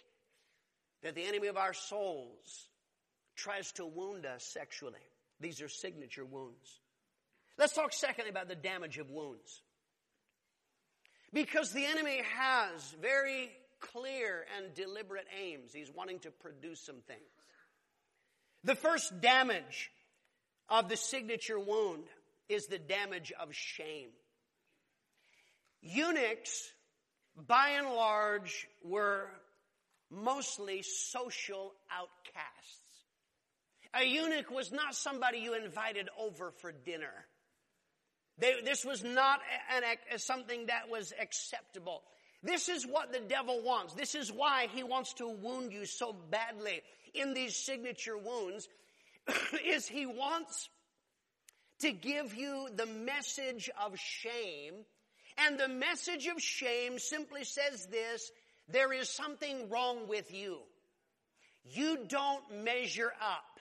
that 1.04 1.16
the 1.16 1.26
enemy 1.26 1.48
of 1.48 1.58
our 1.58 1.74
souls 1.74 2.70
tries 3.36 3.72
to 3.74 3.86
wound 3.86 4.26
us 4.26 4.44
sexually. 4.44 5.00
These 5.40 5.62
are 5.62 5.70
signature 5.70 6.26
wounds. 6.26 6.80
Let's 7.58 7.74
talk 7.74 7.94
secondly 7.94 8.30
about 8.30 8.48
the 8.48 8.56
damage 8.56 8.98
of 8.98 9.12
wounds. 9.12 9.62
Because 11.32 11.72
the 11.72 11.86
enemy 11.86 12.22
has 12.38 12.96
very 13.02 13.52
clear 13.80 14.46
and 14.58 14.74
deliberate 14.74 15.28
aims. 15.42 15.74
He's 15.74 15.92
wanting 15.92 16.20
to 16.20 16.32
produce 16.32 16.80
some 16.80 17.02
things. 17.08 17.22
The 18.64 18.76
first 18.76 19.20
damage 19.20 19.92
of 20.70 20.90
the 20.90 20.96
signature 20.96 21.60
wound 21.60 22.04
is 22.48 22.68
the 22.68 22.80
damage 22.80 23.34
of 23.40 23.54
shame. 23.54 24.10
Eunuchs, 25.82 26.72
by 27.36 27.72
and 27.72 27.88
large, 27.88 28.68
were 28.84 29.28
mostly 30.14 30.82
social 30.82 31.74
outcasts. 31.92 32.80
A 33.94 34.04
eunuch 34.04 34.50
was 34.50 34.72
not 34.72 34.96
somebody 34.96 35.40
you 35.40 35.54
invited 35.54 36.10
over 36.20 36.52
for 36.52 36.72
dinner. 36.72 37.14
They, 38.40 38.62
this 38.66 38.84
was 38.84 39.04
not 39.04 39.40
an, 39.76 39.84
an, 40.12 40.20
something 40.20 40.66
that 40.68 40.90
was 40.90 41.14
acceptable. 41.22 42.02
This 42.42 42.68
is 42.70 42.86
what 42.86 43.14
the 43.14 43.20
devil 43.20 43.62
wants. 43.64 43.94
This 43.94 44.16
is 44.16 44.32
why 44.32 44.68
he 44.74 44.84
wants 44.84 45.14
to 45.14 45.28
wound 45.28 45.72
you 45.72 45.86
so 45.86 46.16
badly 46.32 46.82
in 47.14 47.34
these 47.34 47.56
signature 47.56 48.18
wounds 48.18 48.68
is 49.66 49.88
he 49.88 50.06
wants 50.06 50.70
to 51.80 51.92
give 51.92 52.34
you 52.34 52.70
the 52.76 52.86
message 52.86 53.70
of 53.84 53.98
shame. 54.00 54.74
And 55.38 55.60
the 55.60 55.68
message 55.68 56.28
of 56.28 56.42
shame 56.42 57.00
simply 57.00 57.44
says 57.44 57.88
this, 57.88 58.32
there 58.70 58.94
is 58.94 59.10
something 59.10 59.70
wrong 59.70 60.08
with 60.08 60.34
you. 60.34 60.58
You 61.64 62.00
don't 62.08 62.64
measure 62.64 63.12
up. 63.22 63.60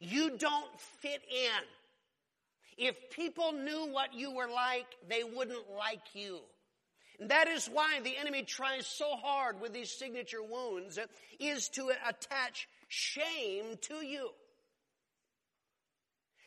You 0.00 0.36
don't 0.36 0.80
fit 1.00 1.22
in. 1.30 2.86
If 2.86 3.10
people 3.10 3.52
knew 3.52 3.88
what 3.90 4.14
you 4.14 4.32
were 4.34 4.48
like, 4.48 4.86
they 5.08 5.24
wouldn't 5.24 5.70
like 5.76 6.14
you. 6.14 6.40
And 7.18 7.30
that 7.30 7.48
is 7.48 7.66
why 7.66 8.00
the 8.04 8.16
enemy 8.18 8.42
tries 8.42 8.86
so 8.86 9.16
hard 9.16 9.60
with 9.60 9.72
these 9.72 9.90
signature 9.90 10.42
wounds 10.42 10.98
is 11.40 11.68
to 11.70 11.90
attach 12.06 12.68
shame 12.88 13.76
to 13.82 14.04
you. 14.04 14.28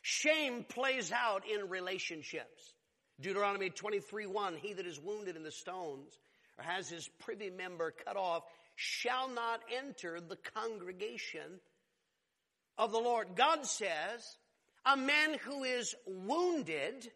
Shame 0.03 0.63
plays 0.63 1.11
out 1.11 1.43
in 1.47 1.69
relationships. 1.69 2.73
Deuteronomy 3.19 3.69
23 3.69 4.27
1, 4.27 4.55
he 4.57 4.73
that 4.73 4.85
is 4.85 4.99
wounded 4.99 5.35
in 5.35 5.43
the 5.43 5.51
stones 5.51 6.17
or 6.59 6.63
has 6.63 6.89
his 6.89 7.07
privy 7.19 7.49
member 7.49 7.93
cut 8.05 8.17
off 8.17 8.43
shall 8.75 9.29
not 9.29 9.61
enter 9.75 10.19
the 10.19 10.37
congregation 10.53 11.59
of 12.77 12.91
the 12.91 12.99
Lord. 12.99 13.29
God 13.35 13.65
says, 13.65 14.37
a 14.85 14.95
man 14.95 15.35
who 15.41 15.63
is 15.63 15.95
wounded 16.05 17.11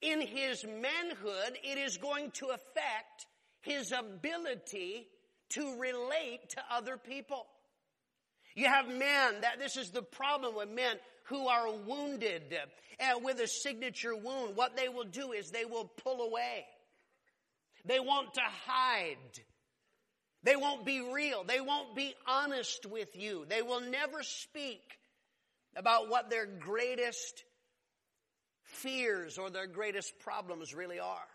in 0.00 0.20
his 0.20 0.64
manhood, 0.64 1.58
it 1.64 1.78
is 1.78 1.96
going 1.96 2.30
to 2.32 2.48
affect 2.48 3.26
his 3.62 3.92
ability 3.92 5.08
to 5.50 5.78
relate 5.78 6.50
to 6.50 6.62
other 6.70 6.96
people. 6.96 7.46
You 8.54 8.66
have 8.66 8.88
men 8.88 9.40
that 9.40 9.58
this 9.58 9.76
is 9.76 9.90
the 9.90 10.02
problem 10.02 10.54
with 10.54 10.68
men 10.68 10.96
who 11.24 11.48
are 11.48 11.70
wounded 11.72 12.56
uh, 13.00 13.18
with 13.22 13.40
a 13.40 13.48
signature 13.48 14.14
wound. 14.16 14.56
What 14.56 14.76
they 14.76 14.88
will 14.88 15.04
do 15.04 15.32
is 15.32 15.50
they 15.50 15.64
will 15.64 15.84
pull 15.84 16.22
away. 16.22 16.66
They 17.88 18.00
want 18.00 18.34
to 18.34 18.42
hide. 18.66 19.16
They 20.42 20.56
won't 20.56 20.84
be 20.84 21.00
real. 21.00 21.42
They 21.42 21.60
won't 21.60 21.96
be 21.96 22.14
honest 22.26 22.84
with 22.84 23.16
you. 23.16 23.46
They 23.48 23.62
will 23.62 23.80
never 23.80 24.22
speak 24.22 24.82
about 25.74 26.10
what 26.10 26.28
their 26.28 26.46
greatest 26.46 27.44
fears 28.62 29.38
or 29.38 29.48
their 29.48 29.66
greatest 29.66 30.18
problems 30.20 30.74
really 30.74 31.00
are. 31.00 31.28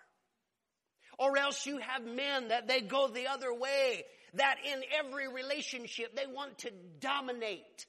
Or 1.18 1.38
else 1.38 1.66
you 1.66 1.80
have 1.80 2.06
men 2.06 2.50
that 2.50 2.68
they 2.68 2.82
go 2.82 3.08
the 3.08 3.28
other 3.28 3.54
way, 3.54 4.04
that 4.36 4.58
in 4.63 4.84
every 4.98 5.28
relationship 5.28 6.16
they 6.16 6.28
want 6.32 6.60
to 6.60 6.72
dominate. 7.00 7.88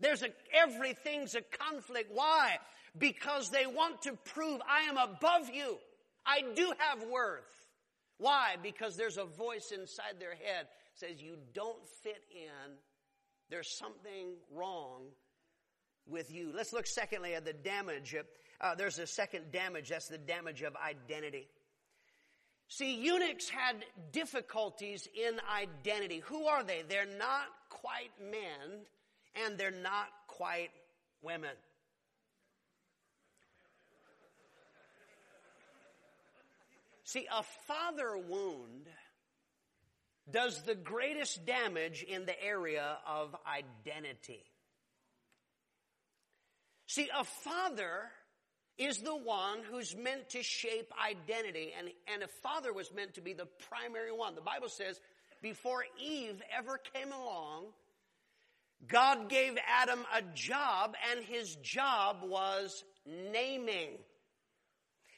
There's 0.00 0.22
a, 0.22 0.28
everything's 0.52 1.36
a 1.36 1.42
conflict. 1.42 2.10
Why? 2.12 2.58
Because 2.96 3.50
they 3.50 3.66
want 3.66 4.02
to 4.02 4.12
prove 4.34 4.60
I 4.68 4.82
am 4.82 4.96
above 4.96 5.50
you. 5.52 5.78
I 6.26 6.42
do 6.54 6.72
have 6.78 7.04
worth. 7.08 7.57
Why? 8.18 8.56
Because 8.62 8.96
there's 8.96 9.16
a 9.16 9.24
voice 9.24 9.72
inside 9.72 10.18
their 10.18 10.34
head 10.34 10.66
says 10.94 11.22
you 11.22 11.36
don't 11.54 11.84
fit 12.02 12.24
in. 12.32 12.74
There's 13.50 13.70
something 13.70 14.34
wrong 14.52 15.04
with 16.06 16.32
you. 16.32 16.52
Let's 16.54 16.72
look 16.72 16.86
secondly 16.86 17.34
at 17.34 17.44
the 17.44 17.52
damage. 17.52 18.14
Uh, 18.60 18.74
there's 18.74 18.98
a 18.98 19.06
second 19.06 19.52
damage. 19.52 19.90
That's 19.90 20.08
the 20.08 20.18
damage 20.18 20.62
of 20.62 20.74
identity. 20.76 21.48
See, 22.68 22.96
eunuchs 22.96 23.48
had 23.48 23.76
difficulties 24.12 25.08
in 25.14 25.40
identity. 25.50 26.18
Who 26.26 26.46
are 26.46 26.62
they? 26.62 26.82
They're 26.86 27.06
not 27.06 27.46
quite 27.70 28.10
men 28.20 28.80
and 29.44 29.56
they're 29.56 29.70
not 29.70 30.08
quite 30.26 30.70
women. 31.22 31.50
See, 37.08 37.26
a 37.34 37.42
father 37.66 38.18
wound 38.18 38.86
does 40.30 40.62
the 40.64 40.74
greatest 40.74 41.46
damage 41.46 42.02
in 42.02 42.26
the 42.26 42.38
area 42.44 42.98
of 43.06 43.34
identity. 43.46 44.44
See, 46.86 47.08
a 47.18 47.24
father 47.24 48.10
is 48.76 48.98
the 48.98 49.16
one 49.16 49.60
who's 49.70 49.96
meant 49.96 50.28
to 50.30 50.42
shape 50.42 50.92
identity, 51.02 51.72
and, 51.78 51.88
and 52.12 52.22
a 52.24 52.28
father 52.42 52.74
was 52.74 52.92
meant 52.94 53.14
to 53.14 53.22
be 53.22 53.32
the 53.32 53.48
primary 53.70 54.12
one. 54.12 54.34
The 54.34 54.42
Bible 54.42 54.68
says, 54.68 55.00
before 55.40 55.84
Eve 55.98 56.42
ever 56.54 56.78
came 56.92 57.10
along, 57.10 57.68
God 58.86 59.30
gave 59.30 59.56
Adam 59.66 60.04
a 60.14 60.20
job, 60.34 60.94
and 61.10 61.24
his 61.24 61.56
job 61.56 62.18
was 62.22 62.84
naming. 63.06 63.96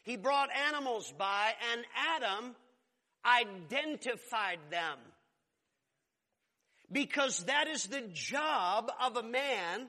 He 0.02 0.16
brought 0.16 0.48
animals 0.68 1.12
by 1.18 1.52
and 1.72 1.84
Adam 2.16 2.54
identified 3.24 4.58
them. 4.70 4.98
Because 6.90 7.44
that 7.44 7.68
is 7.68 7.86
the 7.86 8.08
job 8.12 8.90
of 9.00 9.16
a 9.16 9.22
man, 9.22 9.88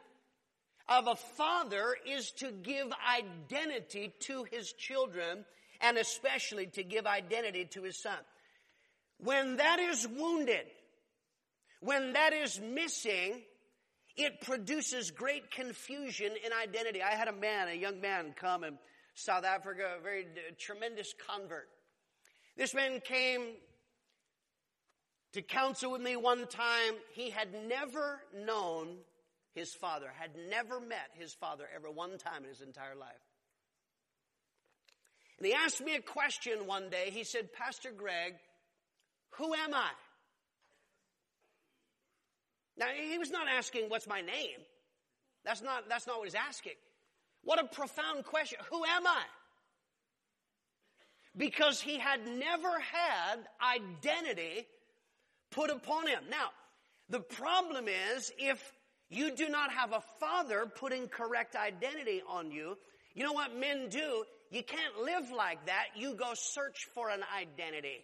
of 0.88 1.08
a 1.08 1.16
father, 1.16 1.96
is 2.08 2.32
to 2.38 2.52
give 2.52 2.88
identity 3.10 4.14
to 4.22 4.46
his 4.52 4.72
children 4.74 5.46
and 5.80 5.98
especially 5.98 6.68
to 6.68 6.84
give 6.84 7.08
identity 7.08 7.66
to 7.72 7.82
his 7.82 8.00
son. 8.00 8.18
When 9.18 9.58
that 9.58 9.80
is 9.80 10.08
wounded, 10.08 10.66
when 11.80 12.14
that 12.14 12.34
is 12.34 12.60
missing, 12.60 13.42
it 14.16 14.42
produces 14.42 15.10
great 15.10 15.50
confusion 15.50 16.34
in 16.46 16.52
identity. 16.54 17.02
I 17.02 17.16
had 17.16 17.28
a 17.28 17.34
man, 17.34 17.68
a 17.68 17.74
young 17.74 18.02
man 18.02 18.36
come 18.40 18.64
and 18.64 18.78
South 19.14 19.44
Africa, 19.44 19.96
a 20.00 20.02
very 20.02 20.26
tremendous 20.58 21.14
convert. 21.28 21.68
This 22.58 22.74
man 22.74 23.00
came 23.00 23.42
to 25.34 25.42
counsel 25.42 25.92
with 25.92 26.02
me 26.02 26.16
one 26.16 26.48
time. 26.48 26.94
He 27.14 27.30
had 27.30 27.50
never 27.68 28.22
known 28.46 28.98
his 29.54 29.74
father, 29.74 30.08
had 30.18 30.32
never 30.50 30.80
met 30.80 31.10
his 31.14 31.34
father 31.34 31.66
ever 31.76 31.90
one 31.90 32.18
time 32.18 32.44
in 32.44 32.50
his 32.50 32.62
entire 32.62 32.96
life. 32.96 33.10
And 35.38 35.48
he 35.48 35.54
asked 35.54 35.82
me 35.82 35.96
a 35.96 36.02
question 36.02 36.68
one 36.68 36.90
day. 36.90 37.10
He 37.12 37.24
said, 37.24 37.52
Pastor 37.52 37.92
Greg, 37.92 38.36
who 39.38 39.54
am 39.54 39.74
I? 39.74 39.90
Now, 42.78 42.88
he 42.88 43.18
was 43.18 43.32
not 43.32 43.48
asking, 43.48 43.90
what's 43.90 44.08
my 44.08 44.22
name? 44.22 44.60
That's 45.44 45.62
not, 45.62 45.90
that's 45.90 46.08
not 46.08 46.18
what 46.18 46.26
he's 46.26 46.36
asking. 46.36 46.74
What 47.44 47.60
a 47.60 47.66
profound 47.66 48.26
question. 48.26 48.60
Who 48.70 48.84
am 48.84 49.08
I? 49.08 49.24
Because 51.36 51.82
he 51.82 51.98
had 51.98 52.20
never 52.28 52.80
had 52.80 53.38
identity 53.62 54.68
put 55.50 55.70
upon 55.70 56.08
him. 56.08 56.24
Now, 56.30 56.50
the 57.10 57.20
problem 57.20 57.88
is 57.88 58.32
if 58.38 58.74
you 59.10 59.36
do 59.36 59.50
not 59.50 59.72
have 59.72 59.92
a 59.92 60.02
father 60.20 60.66
putting 60.66 61.08
correct 61.08 61.56
identity 61.56 62.22
on 62.28 62.52
you, 62.52 62.78
you 63.14 63.24
know 63.24 63.34
what 63.34 63.56
men 63.56 63.90
do? 63.90 64.24
You 64.50 64.64
can't 64.64 65.04
live 65.04 65.32
like 65.36 65.66
that. 65.66 65.88
You 65.96 66.14
go 66.14 66.32
search 66.34 66.88
for 66.94 67.10
an 67.10 67.22
identity. 67.38 68.04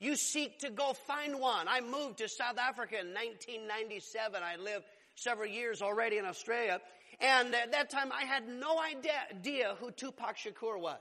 You 0.00 0.16
seek 0.16 0.60
to 0.60 0.70
go 0.70 0.92
find 0.92 1.40
one. 1.40 1.66
I 1.68 1.80
moved 1.80 2.18
to 2.18 2.28
South 2.28 2.58
Africa 2.58 3.00
in 3.00 3.08
1997. 3.08 4.42
I 4.42 4.56
lived 4.56 4.84
several 5.16 5.48
years 5.48 5.82
already 5.82 6.18
in 6.18 6.24
Australia. 6.24 6.80
And 7.20 7.54
at 7.54 7.72
that 7.72 7.90
time, 7.90 8.12
I 8.12 8.24
had 8.24 8.48
no 8.48 8.80
idea, 8.80 9.76
who 9.80 9.90
Tupac 9.90 10.36
Shakur 10.36 10.80
was. 10.80 11.00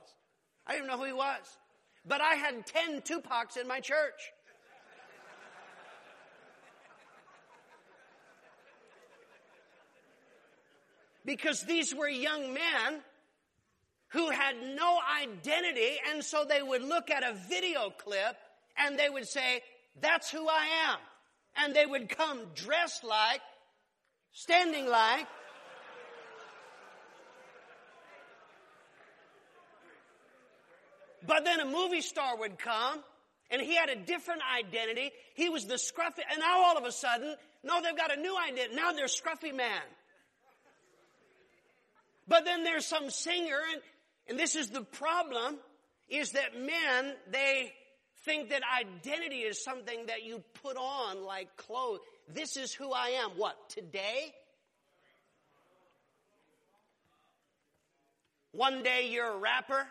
I 0.65 0.73
didn't 0.73 0.87
know 0.87 0.97
who 0.97 1.05
he 1.05 1.13
was. 1.13 1.57
But 2.05 2.21
I 2.21 2.35
had 2.35 2.65
10 2.65 3.01
Tupacs 3.01 3.57
in 3.57 3.67
my 3.67 3.79
church. 3.79 4.31
Because 11.23 11.63
these 11.63 11.93
were 11.93 12.07
young 12.07 12.53
men 12.53 13.01
who 14.09 14.29
had 14.29 14.55
no 14.75 14.99
identity, 15.21 15.97
and 16.09 16.23
so 16.23 16.45
they 16.45 16.61
would 16.61 16.81
look 16.81 17.09
at 17.09 17.23
a 17.23 17.33
video 17.49 17.89
clip 17.89 18.37
and 18.77 18.97
they 18.97 19.09
would 19.09 19.27
say, 19.27 19.61
That's 19.99 20.31
who 20.31 20.47
I 20.47 20.65
am. 20.87 20.99
And 21.57 21.75
they 21.75 21.85
would 21.85 22.07
come 22.07 22.39
dressed 22.55 23.03
like, 23.03 23.41
standing 24.31 24.87
like, 24.87 25.27
But 31.25 31.43
then 31.45 31.59
a 31.59 31.65
movie 31.65 32.01
star 32.01 32.37
would 32.37 32.59
come 32.59 33.03
and 33.49 33.61
he 33.61 33.75
had 33.75 33.89
a 33.89 33.95
different 33.95 34.41
identity. 34.57 35.11
He 35.33 35.49
was 35.49 35.65
the 35.65 35.75
scruffy, 35.75 36.21
and 36.29 36.39
now 36.39 36.63
all 36.65 36.77
of 36.77 36.83
a 36.83 36.91
sudden, 36.91 37.35
no, 37.63 37.81
they've 37.81 37.95
got 37.95 38.15
a 38.15 38.19
new 38.19 38.37
identity. 38.37 38.75
Now 38.75 38.91
they're 38.91 39.05
scruffy 39.05 39.55
man. 39.55 39.81
But 42.27 42.43
then 42.43 42.63
there's 42.63 42.85
some 42.85 43.09
singer, 43.09 43.59
and, 43.71 43.81
and 44.27 44.39
this 44.39 44.55
is 44.55 44.69
the 44.69 44.81
problem, 44.81 45.57
is 46.09 46.31
that 46.31 46.59
men, 46.59 47.13
they 47.31 47.71
think 48.25 48.49
that 48.49 48.61
identity 48.81 49.39
is 49.39 49.63
something 49.63 50.07
that 50.07 50.23
you 50.23 50.43
put 50.61 50.75
on 50.75 51.23
like 51.23 51.55
clothes. 51.55 51.99
This 52.33 52.57
is 52.57 52.73
who 52.73 52.91
I 52.91 53.21
am. 53.23 53.31
What, 53.31 53.69
today? 53.69 54.33
One 58.51 58.83
day 58.83 59.07
you're 59.09 59.31
a 59.31 59.37
rapper. 59.37 59.87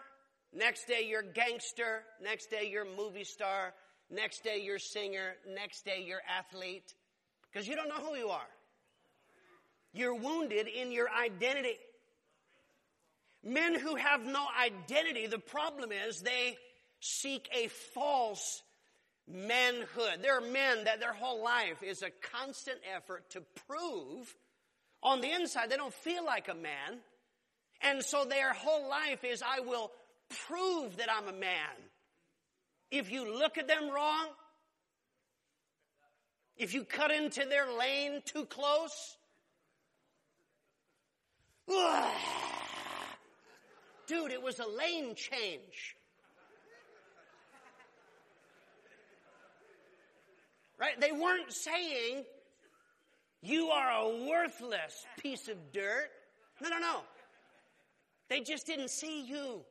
Next 0.56 0.86
day 0.86 1.06
you're 1.06 1.22
gangster. 1.22 2.02
Next 2.22 2.50
day 2.50 2.70
you're 2.72 2.86
movie 2.86 3.24
star. 3.24 3.74
Next 4.10 4.42
day 4.42 4.62
you're 4.64 4.78
singer. 4.78 5.34
Next 5.54 5.84
day 5.84 6.02
you're 6.06 6.22
athlete. 6.38 6.94
Because 7.52 7.68
you 7.68 7.76
don't 7.76 7.88
know 7.88 7.96
who 7.96 8.16
you 8.16 8.28
are. 8.28 8.48
You're 9.92 10.14
wounded 10.14 10.66
in 10.66 10.92
your 10.92 11.08
identity. 11.10 11.76
Men 13.44 13.78
who 13.78 13.96
have 13.96 14.24
no 14.24 14.46
identity, 14.58 15.26
the 15.26 15.38
problem 15.38 15.92
is 15.92 16.20
they 16.20 16.56
seek 17.00 17.48
a 17.54 17.68
false 17.68 18.62
manhood. 19.28 20.20
There 20.22 20.38
are 20.38 20.40
men 20.40 20.84
that 20.84 21.00
their 21.00 21.12
whole 21.12 21.44
life 21.44 21.82
is 21.82 22.02
a 22.02 22.10
constant 22.32 22.78
effort 22.94 23.28
to 23.30 23.42
prove 23.68 24.34
on 25.02 25.20
the 25.20 25.32
inside 25.32 25.70
they 25.70 25.76
don't 25.76 25.92
feel 25.92 26.24
like 26.24 26.48
a 26.48 26.54
man. 26.54 27.00
And 27.82 28.02
so 28.02 28.24
their 28.24 28.54
whole 28.54 28.88
life 28.88 29.22
is, 29.22 29.42
I 29.42 29.60
will 29.60 29.90
prove 30.28 30.96
that 30.96 31.08
I'm 31.10 31.28
a 31.28 31.32
man. 31.38 31.74
If 32.90 33.10
you 33.10 33.38
look 33.38 33.58
at 33.58 33.68
them 33.68 33.90
wrong, 33.90 34.28
if 36.56 36.72
you 36.72 36.84
cut 36.84 37.10
into 37.10 37.44
their 37.44 37.70
lane 37.72 38.22
too 38.24 38.46
close, 38.46 39.16
dude, 44.06 44.30
it 44.30 44.42
was 44.42 44.60
a 44.60 44.66
lane 44.66 45.14
change. 45.14 45.96
Right? 50.78 51.00
They 51.00 51.12
weren't 51.12 51.52
saying, 51.52 52.24
you 53.42 53.68
are 53.68 53.90
a 53.90 54.26
worthless 54.28 55.06
piece 55.18 55.48
of 55.48 55.72
dirt. 55.72 56.10
No, 56.60 56.68
no, 56.68 56.78
no. 56.78 57.00
They 58.28 58.40
just 58.40 58.66
didn't 58.66 58.90
see 58.90 59.22
you. 59.22 59.64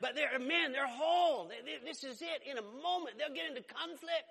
But 0.00 0.14
they're 0.14 0.38
men, 0.38 0.72
they're 0.72 0.86
whole. 0.86 1.46
They- 1.46 1.60
they- 1.60 1.78
this 1.78 2.04
is 2.04 2.22
it. 2.22 2.42
In 2.44 2.58
a 2.58 2.62
moment, 2.62 3.18
they'll 3.18 3.34
get 3.34 3.46
into 3.46 3.62
conflict 3.62 4.24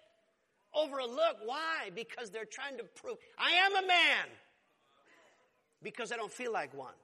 over 0.74 0.98
a 1.00 1.06
look. 1.06 1.38
Why? 1.44 1.92
Because 1.92 2.32
they're 2.32 2.46
trying 2.46 2.78
to 2.78 2.84
prove, 2.84 3.18
I 3.38 3.52
am 3.52 3.76
a 3.76 3.88
man. 3.88 4.40
Because 5.82 6.12
I 6.12 6.18
don't 6.18 6.32
feel 6.32 6.52
like 6.52 6.74
one. 6.74 6.96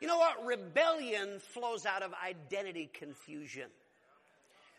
You 0.00 0.08
know 0.08 0.18
what? 0.18 0.44
Rebellion 0.44 1.40
flows 1.40 1.86
out 1.86 2.02
of 2.02 2.12
identity 2.14 2.86
confusion. 2.86 3.70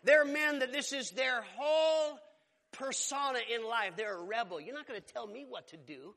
There 0.04 0.22
are 0.22 0.24
men 0.24 0.60
that 0.60 0.72
this 0.72 0.92
is 0.92 1.10
their 1.10 1.42
whole 1.42 2.18
persona 2.72 3.40
in 3.40 3.64
life. 3.64 3.96
They're 3.96 4.16
a 4.16 4.22
rebel. 4.22 4.60
You're 4.60 4.74
not 4.74 4.86
going 4.86 5.00
to 5.00 5.12
tell 5.12 5.26
me 5.26 5.44
what 5.48 5.68
to 5.68 5.76
do. 5.76 6.14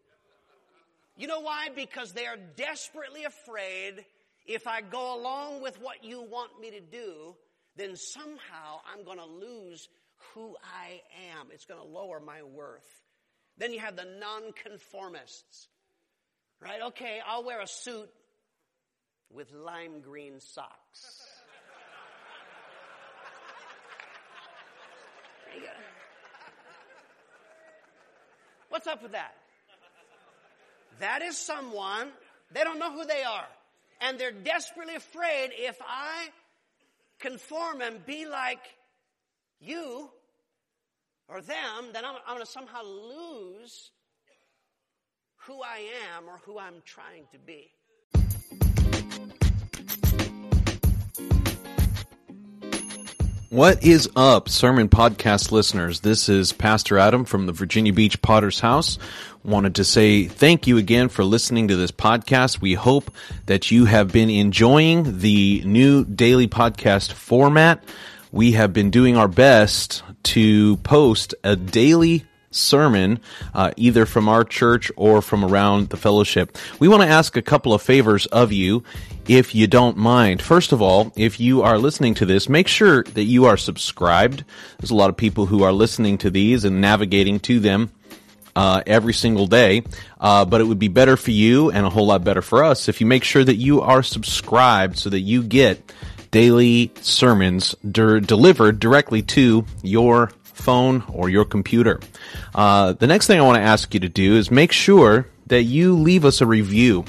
You 1.17 1.27
know 1.27 1.39
why? 1.41 1.69
Because 1.69 2.13
they 2.13 2.25
are 2.25 2.37
desperately 2.37 3.25
afraid 3.25 4.05
if 4.45 4.67
I 4.67 4.81
go 4.81 5.19
along 5.19 5.61
with 5.61 5.79
what 5.81 6.03
you 6.03 6.21
want 6.21 6.59
me 6.59 6.71
to 6.71 6.81
do, 6.81 7.35
then 7.75 7.95
somehow 7.95 8.79
I'm 8.91 9.05
going 9.05 9.17
to 9.17 9.25
lose 9.25 9.87
who 10.33 10.55
I 10.63 11.01
am. 11.31 11.47
It's 11.51 11.65
going 11.65 11.81
to 11.81 11.87
lower 11.87 12.19
my 12.19 12.43
worth. 12.43 12.87
Then 13.57 13.73
you 13.73 13.79
have 13.79 13.95
the 13.95 14.07
nonconformists, 14.19 15.67
right? 16.59 16.81
Okay, 16.87 17.19
I'll 17.25 17.43
wear 17.43 17.61
a 17.61 17.67
suit 17.67 18.09
with 19.31 19.51
lime 19.53 20.01
green 20.01 20.39
socks. 20.39 21.27
What's 28.69 28.87
up 28.87 29.03
with 29.03 29.11
that? 29.11 29.35
That 31.01 31.21
is 31.21 31.37
someone, 31.37 32.07
they 32.53 32.63
don't 32.63 32.79
know 32.79 32.93
who 32.93 33.05
they 33.05 33.21
are. 33.23 33.47
And 34.01 34.19
they're 34.19 34.31
desperately 34.31 34.95
afraid 34.95 35.51
if 35.53 35.77
I 35.87 36.29
conform 37.19 37.81
and 37.81 38.05
be 38.05 38.25
like 38.25 38.75
you 39.59 40.09
or 41.27 41.41
them, 41.41 41.91
then 41.93 42.03
I'm, 42.03 42.15
I'm 42.27 42.35
going 42.35 42.45
to 42.45 42.51
somehow 42.51 42.83
lose 42.83 43.91
who 45.45 45.61
I 45.61 45.87
am 46.15 46.27
or 46.27 46.39
who 46.45 46.59
I'm 46.59 46.81
trying 46.85 47.25
to 47.31 47.39
be. 47.39 47.71
What 53.51 53.83
is 53.83 54.09
up, 54.15 54.47
Sermon 54.47 54.87
Podcast 54.87 55.51
listeners? 55.51 55.99
This 55.99 56.29
is 56.29 56.53
Pastor 56.53 56.97
Adam 56.97 57.25
from 57.25 57.47
the 57.47 57.51
Virginia 57.51 57.91
Beach 57.91 58.21
Potter's 58.21 58.61
House. 58.61 58.97
Wanted 59.43 59.75
to 59.75 59.83
say 59.83 60.23
thank 60.23 60.67
you 60.67 60.77
again 60.77 61.09
for 61.09 61.25
listening 61.25 61.67
to 61.67 61.75
this 61.75 61.91
podcast. 61.91 62.61
We 62.61 62.75
hope 62.75 63.11
that 63.47 63.69
you 63.69 63.83
have 63.83 64.09
been 64.09 64.29
enjoying 64.29 65.19
the 65.19 65.63
new 65.65 66.05
daily 66.05 66.47
podcast 66.47 67.11
format. 67.11 67.83
We 68.31 68.53
have 68.53 68.71
been 68.71 68.89
doing 68.89 69.17
our 69.17 69.27
best 69.27 70.01
to 70.23 70.77
post 70.77 71.35
a 71.43 71.57
daily 71.57 72.23
sermon, 72.51 73.19
uh, 73.53 73.71
either 73.77 74.05
from 74.05 74.29
our 74.29 74.43
church 74.43 74.91
or 74.95 75.21
from 75.21 75.43
around 75.43 75.89
the 75.89 75.97
fellowship. 75.97 76.57
We 76.79 76.87
want 76.87 77.01
to 77.01 77.07
ask 77.07 77.35
a 77.35 77.41
couple 77.41 77.73
of 77.73 77.81
favors 77.81 78.25
of 78.27 78.51
you, 78.51 78.83
if 79.27 79.55
you 79.55 79.67
don't 79.67 79.97
mind. 79.97 80.41
First 80.41 80.71
of 80.71 80.81
all, 80.81 81.13
if 81.15 81.39
you 81.39 81.61
are 81.61 81.77
listening 81.77 82.13
to 82.15 82.25
this, 82.25 82.49
make 82.49 82.67
sure 82.67 83.03
that 83.03 83.23
you 83.23 83.45
are 83.45 83.57
subscribed. 83.57 84.43
There's 84.79 84.91
a 84.91 84.95
lot 84.95 85.09
of 85.09 85.17
people 85.17 85.45
who 85.45 85.63
are 85.63 85.71
listening 85.71 86.17
to 86.19 86.29
these 86.29 86.65
and 86.65 86.81
navigating 86.81 87.39
to 87.41 87.59
them 87.59 87.91
uh, 88.55 88.81
every 88.85 89.13
single 89.13 89.47
day. 89.47 89.83
Uh, 90.19 90.45
but 90.45 90.61
it 90.61 90.65
would 90.65 90.79
be 90.79 90.87
better 90.87 91.17
for 91.17 91.31
you 91.31 91.71
and 91.71 91.85
a 91.85 91.89
whole 91.89 92.07
lot 92.07 92.23
better 92.23 92.41
for 92.41 92.63
us 92.63 92.89
if 92.89 93.01
you 93.01 93.07
make 93.07 93.23
sure 93.23 93.43
that 93.43 93.55
you 93.55 93.81
are 93.81 94.03
subscribed 94.03 94.97
so 94.97 95.09
that 95.09 95.21
you 95.21 95.43
get 95.43 95.91
daily 96.31 96.91
sermons 97.01 97.75
delivered 97.83 98.79
directly 98.79 99.21
to 99.21 99.65
your 99.81 100.31
phone 100.61 101.03
or 101.09 101.29
your 101.29 101.45
computer. 101.45 101.99
Uh, 102.55 102.93
the 102.93 103.07
next 103.07 103.27
thing 103.27 103.39
I 103.39 103.43
want 103.43 103.57
to 103.57 103.63
ask 103.63 103.93
you 103.93 103.99
to 104.01 104.09
do 104.09 104.35
is 104.37 104.49
make 104.49 104.71
sure 104.71 105.27
that 105.47 105.63
you 105.63 105.97
leave 105.97 106.23
us 106.23 106.41
a 106.41 106.45
review. 106.45 107.05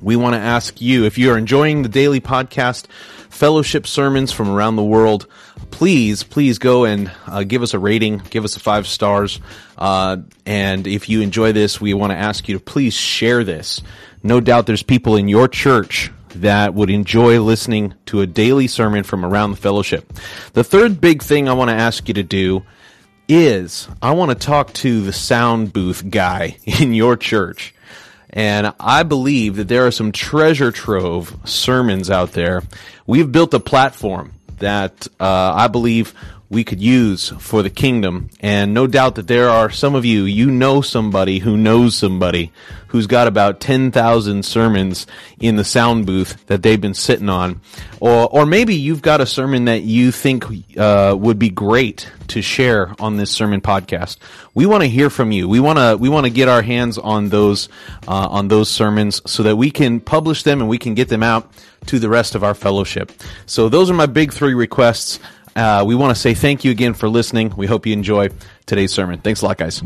We 0.00 0.16
want 0.16 0.34
to 0.34 0.40
ask 0.40 0.80
you 0.80 1.04
if 1.04 1.18
you 1.18 1.30
are 1.32 1.38
enjoying 1.38 1.82
the 1.82 1.88
daily 1.88 2.20
podcast, 2.20 2.86
fellowship 3.30 3.86
sermons 3.86 4.32
from 4.32 4.48
around 4.48 4.76
the 4.76 4.84
world, 4.84 5.26
please, 5.70 6.22
please 6.22 6.58
go 6.58 6.84
and 6.84 7.10
uh, 7.26 7.42
give 7.42 7.62
us 7.62 7.74
a 7.74 7.78
rating, 7.78 8.22
give 8.30 8.44
us 8.44 8.56
a 8.56 8.60
five 8.60 8.86
stars. 8.86 9.40
Uh, 9.76 10.18
and 10.46 10.86
if 10.86 11.08
you 11.08 11.20
enjoy 11.20 11.52
this, 11.52 11.80
we 11.80 11.94
want 11.94 12.12
to 12.12 12.16
ask 12.16 12.48
you 12.48 12.58
to 12.58 12.64
please 12.64 12.94
share 12.94 13.44
this. 13.44 13.82
No 14.22 14.40
doubt 14.40 14.66
there's 14.66 14.82
people 14.82 15.16
in 15.16 15.28
your 15.28 15.48
church 15.48 16.10
that 16.36 16.74
would 16.74 16.90
enjoy 16.90 17.40
listening 17.40 17.94
to 18.06 18.20
a 18.20 18.26
daily 18.26 18.66
sermon 18.66 19.04
from 19.04 19.24
around 19.24 19.50
the 19.52 19.56
fellowship. 19.56 20.12
The 20.52 20.64
third 20.64 21.00
big 21.00 21.22
thing 21.22 21.48
I 21.48 21.52
want 21.52 21.70
to 21.70 21.76
ask 21.76 22.08
you 22.08 22.14
to 22.14 22.22
do 22.22 22.64
is 23.28 23.88
I 24.02 24.12
want 24.12 24.30
to 24.30 24.46
talk 24.46 24.72
to 24.74 25.00
the 25.02 25.12
sound 25.12 25.72
booth 25.72 26.08
guy 26.08 26.58
in 26.64 26.94
your 26.94 27.16
church. 27.16 27.74
And 28.30 28.74
I 28.80 29.04
believe 29.04 29.56
that 29.56 29.68
there 29.68 29.86
are 29.86 29.92
some 29.92 30.10
treasure 30.10 30.72
trove 30.72 31.36
sermons 31.44 32.10
out 32.10 32.32
there. 32.32 32.64
We've 33.06 33.30
built 33.30 33.54
a 33.54 33.60
platform 33.60 34.32
that 34.58 35.06
uh, 35.20 35.52
I 35.54 35.68
believe 35.68 36.14
we 36.50 36.64
could 36.64 36.80
use 36.80 37.30
for 37.38 37.62
the 37.62 37.70
kingdom. 37.70 38.28
And 38.40 38.74
no 38.74 38.86
doubt 38.86 39.16
that 39.16 39.26
there 39.26 39.48
are 39.48 39.70
some 39.70 39.94
of 39.94 40.04
you, 40.04 40.24
you 40.24 40.50
know 40.50 40.80
somebody 40.82 41.38
who 41.38 41.56
knows 41.56 41.96
somebody 41.96 42.52
who's 42.88 43.06
got 43.06 43.26
about 43.26 43.60
10,000 43.60 44.44
sermons 44.44 45.06
in 45.40 45.56
the 45.56 45.64
sound 45.64 46.06
booth 46.06 46.46
that 46.46 46.62
they've 46.62 46.80
been 46.80 46.94
sitting 46.94 47.28
on. 47.28 47.60
Or, 47.98 48.28
or 48.28 48.46
maybe 48.46 48.74
you've 48.74 49.02
got 49.02 49.20
a 49.20 49.26
sermon 49.26 49.64
that 49.64 49.82
you 49.82 50.12
think 50.12 50.44
uh, 50.76 51.16
would 51.18 51.38
be 51.38 51.48
great 51.48 52.08
to 52.28 52.42
share 52.42 52.94
on 53.00 53.16
this 53.16 53.30
sermon 53.30 53.60
podcast. 53.60 54.18
We 54.54 54.66
want 54.66 54.82
to 54.82 54.88
hear 54.88 55.10
from 55.10 55.32
you. 55.32 55.48
We 55.48 55.60
want 55.60 55.78
to 55.78 55.96
we 55.98 56.08
want 56.08 56.26
to 56.26 56.30
get 56.30 56.48
our 56.48 56.62
hands 56.62 56.98
on 56.98 57.30
those 57.30 57.68
uh, 58.06 58.28
on 58.28 58.48
those 58.48 58.68
sermons 58.68 59.20
so 59.26 59.42
that 59.42 59.56
we 59.56 59.70
can 59.70 60.00
publish 60.00 60.42
them 60.42 60.60
and 60.60 60.68
we 60.68 60.78
can 60.78 60.94
get 60.94 61.08
them 61.08 61.22
out 61.22 61.50
to 61.86 61.98
the 61.98 62.08
rest 62.08 62.34
of 62.34 62.44
our 62.44 62.54
fellowship. 62.54 63.12
So 63.46 63.68
those 63.68 63.90
are 63.90 63.94
my 63.94 64.06
big 64.06 64.32
three 64.32 64.54
requests. 64.54 65.18
Uh, 65.56 65.84
we 65.86 65.94
want 65.94 66.14
to 66.14 66.20
say 66.20 66.34
thank 66.34 66.64
you 66.64 66.70
again 66.72 66.94
for 66.94 67.08
listening. 67.08 67.54
We 67.56 67.66
hope 67.66 67.86
you 67.86 67.92
enjoy 67.92 68.30
today's 68.66 68.92
sermon. 68.92 69.20
Thanks 69.20 69.42
a 69.42 69.46
lot, 69.46 69.56
guys. 69.56 69.82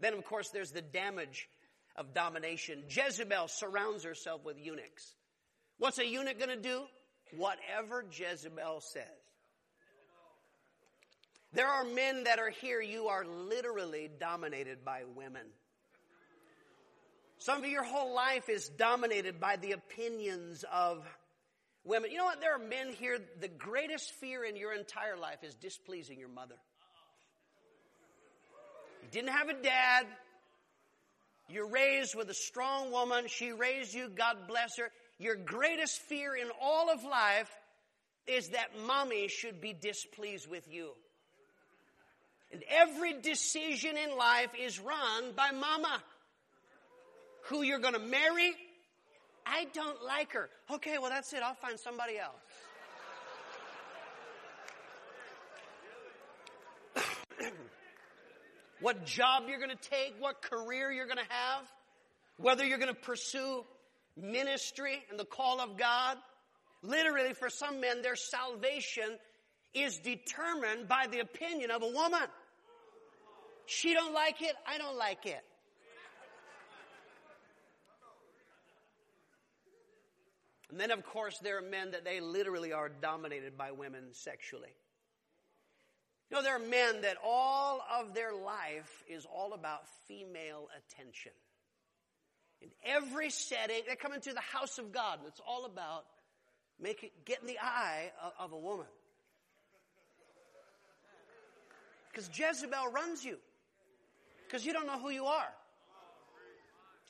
Then, 0.00 0.14
of 0.14 0.24
course, 0.24 0.50
there's 0.50 0.72
the 0.72 0.82
damage 0.82 1.48
of 1.94 2.12
domination. 2.12 2.82
Jezebel 2.88 3.48
surrounds 3.48 4.02
herself 4.02 4.44
with 4.44 4.58
eunuchs. 4.58 5.14
What's 5.78 5.98
a 5.98 6.06
eunuch 6.06 6.38
going 6.38 6.50
to 6.50 6.60
do? 6.60 6.82
Whatever 7.36 8.04
Jezebel 8.10 8.80
says. 8.80 9.04
There 11.52 11.68
are 11.68 11.84
men 11.84 12.24
that 12.24 12.38
are 12.38 12.50
here, 12.50 12.82
you 12.82 13.06
are 13.06 13.24
literally 13.24 14.10
dominated 14.18 14.84
by 14.84 15.02
women. 15.14 15.46
Some 17.38 17.58
of 17.58 17.66
your 17.66 17.84
whole 17.84 18.14
life 18.14 18.48
is 18.48 18.68
dominated 18.70 19.38
by 19.40 19.56
the 19.56 19.72
opinions 19.72 20.64
of 20.72 21.06
women. 21.86 22.10
You 22.10 22.18
know 22.18 22.24
what? 22.24 22.40
There 22.40 22.54
are 22.54 22.58
men 22.58 22.92
here, 22.92 23.18
the 23.40 23.48
greatest 23.48 24.12
fear 24.12 24.44
in 24.44 24.56
your 24.56 24.72
entire 24.72 25.16
life 25.16 25.42
is 25.42 25.54
displeasing 25.54 26.18
your 26.18 26.28
mother. 26.28 26.56
You 29.02 29.08
didn't 29.10 29.30
have 29.30 29.48
a 29.48 29.62
dad. 29.62 30.06
You're 31.48 31.68
raised 31.68 32.16
with 32.16 32.28
a 32.28 32.34
strong 32.34 32.90
woman. 32.90 33.26
She 33.28 33.52
raised 33.52 33.94
you. 33.94 34.08
God 34.08 34.48
bless 34.48 34.78
her. 34.78 34.90
Your 35.18 35.36
greatest 35.36 36.00
fear 36.02 36.34
in 36.34 36.48
all 36.60 36.90
of 36.90 37.04
life 37.04 37.50
is 38.26 38.48
that 38.48 38.78
mommy 38.86 39.28
should 39.28 39.60
be 39.60 39.72
displeased 39.72 40.50
with 40.50 40.66
you. 40.70 40.90
And 42.52 42.62
every 42.68 43.20
decision 43.20 43.96
in 43.96 44.16
life 44.16 44.50
is 44.60 44.80
run 44.80 45.32
by 45.36 45.50
mama. 45.52 46.02
Who 47.44 47.62
you're 47.62 47.78
going 47.78 47.94
to 47.94 48.00
marry? 48.00 48.52
I 49.46 49.66
don't 49.72 50.02
like 50.04 50.32
her. 50.32 50.50
Okay, 50.72 50.98
well, 50.98 51.10
that's 51.10 51.32
it. 51.32 51.40
I'll 51.42 51.54
find 51.54 51.78
somebody 51.78 52.18
else. 52.18 52.34
what 58.80 59.06
job 59.06 59.44
you're 59.48 59.60
going 59.60 59.70
to 59.70 59.76
take, 59.88 60.14
what 60.18 60.42
career 60.42 60.90
you're 60.90 61.06
going 61.06 61.18
to 61.18 61.32
have, 61.32 61.62
whether 62.38 62.64
you're 62.64 62.78
going 62.78 62.92
to 62.92 63.00
pursue 63.00 63.64
ministry 64.16 65.04
and 65.10 65.18
the 65.18 65.24
call 65.24 65.60
of 65.60 65.76
God. 65.76 66.16
Literally, 66.82 67.34
for 67.34 67.50
some 67.50 67.80
men, 67.80 68.02
their 68.02 68.16
salvation 68.16 69.18
is 69.74 69.98
determined 69.98 70.88
by 70.88 71.06
the 71.10 71.20
opinion 71.20 71.70
of 71.70 71.82
a 71.82 71.88
woman. 71.88 72.28
She 73.66 73.92
don't 73.92 74.14
like 74.14 74.40
it, 74.42 74.54
I 74.66 74.78
don't 74.78 74.96
like 74.96 75.26
it. 75.26 75.42
And 80.70 80.80
then, 80.80 80.90
of 80.90 81.04
course, 81.04 81.38
there 81.38 81.58
are 81.58 81.62
men 81.62 81.92
that 81.92 82.04
they 82.04 82.20
literally 82.20 82.72
are 82.72 82.88
dominated 82.88 83.56
by 83.56 83.70
women 83.70 84.04
sexually. 84.12 84.74
You 86.30 86.36
know, 86.36 86.42
there 86.42 86.56
are 86.56 86.58
men 86.58 87.02
that 87.02 87.16
all 87.24 87.82
of 88.00 88.14
their 88.14 88.34
life 88.34 89.04
is 89.08 89.26
all 89.26 89.52
about 89.52 89.82
female 90.08 90.68
attention. 90.76 91.32
In 92.60 92.70
every 92.84 93.30
setting, 93.30 93.82
they 93.86 93.94
come 93.94 94.12
into 94.12 94.32
the 94.32 94.40
house 94.40 94.78
of 94.78 94.90
God, 94.90 95.20
and 95.20 95.28
it's 95.28 95.40
all 95.46 95.66
about 95.66 96.04
making, 96.80 97.10
getting 97.24 97.46
the 97.46 97.58
eye 97.60 98.10
of, 98.22 98.32
of 98.46 98.52
a 98.52 98.58
woman. 98.58 98.86
Because 102.10 102.28
Jezebel 102.32 102.90
runs 102.92 103.24
you. 103.24 103.36
Because 104.46 104.64
you 104.64 104.72
don't 104.72 104.86
know 104.86 104.98
who 104.98 105.10
you 105.10 105.26
are. 105.26 105.52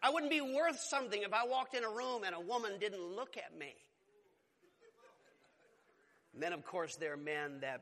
I 0.02 0.11
wouldn't 0.11 0.30
be 0.30 0.40
worth 0.40 0.78
something 0.78 1.22
if 1.22 1.32
I 1.32 1.46
walked 1.46 1.74
in 1.74 1.85
a 1.85 1.88
room 1.88 2.22
and 2.24 2.35
a 2.35 2.40
woman 2.40 2.72
didn't 2.78 3.02
look 3.02 3.37
at 3.37 3.59
me. 3.59 3.74
And 6.35 6.42
then, 6.42 6.52
of 6.52 6.64
course, 6.64 6.96
there 6.96 7.14
are 7.14 7.16
men 7.16 7.61
that 7.61 7.80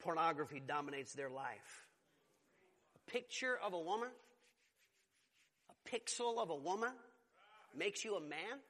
pornography 0.00 0.62
dominates 0.64 1.14
their 1.14 1.30
life. 1.30 1.86
A 2.94 3.10
picture 3.10 3.58
of 3.64 3.72
a 3.72 3.78
woman, 3.78 4.08
a 5.68 5.88
pixel 5.88 6.38
of 6.38 6.50
a 6.50 6.54
woman 6.54 6.92
makes 7.76 8.04
you 8.04 8.14
a 8.14 8.20
man. 8.20 8.60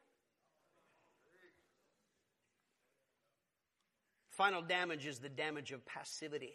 Final 4.31 4.63
damage 4.63 5.07
is 5.07 5.19
the 5.19 5.29
damage 5.29 5.73
of 5.73 5.85
passivity. 5.85 6.55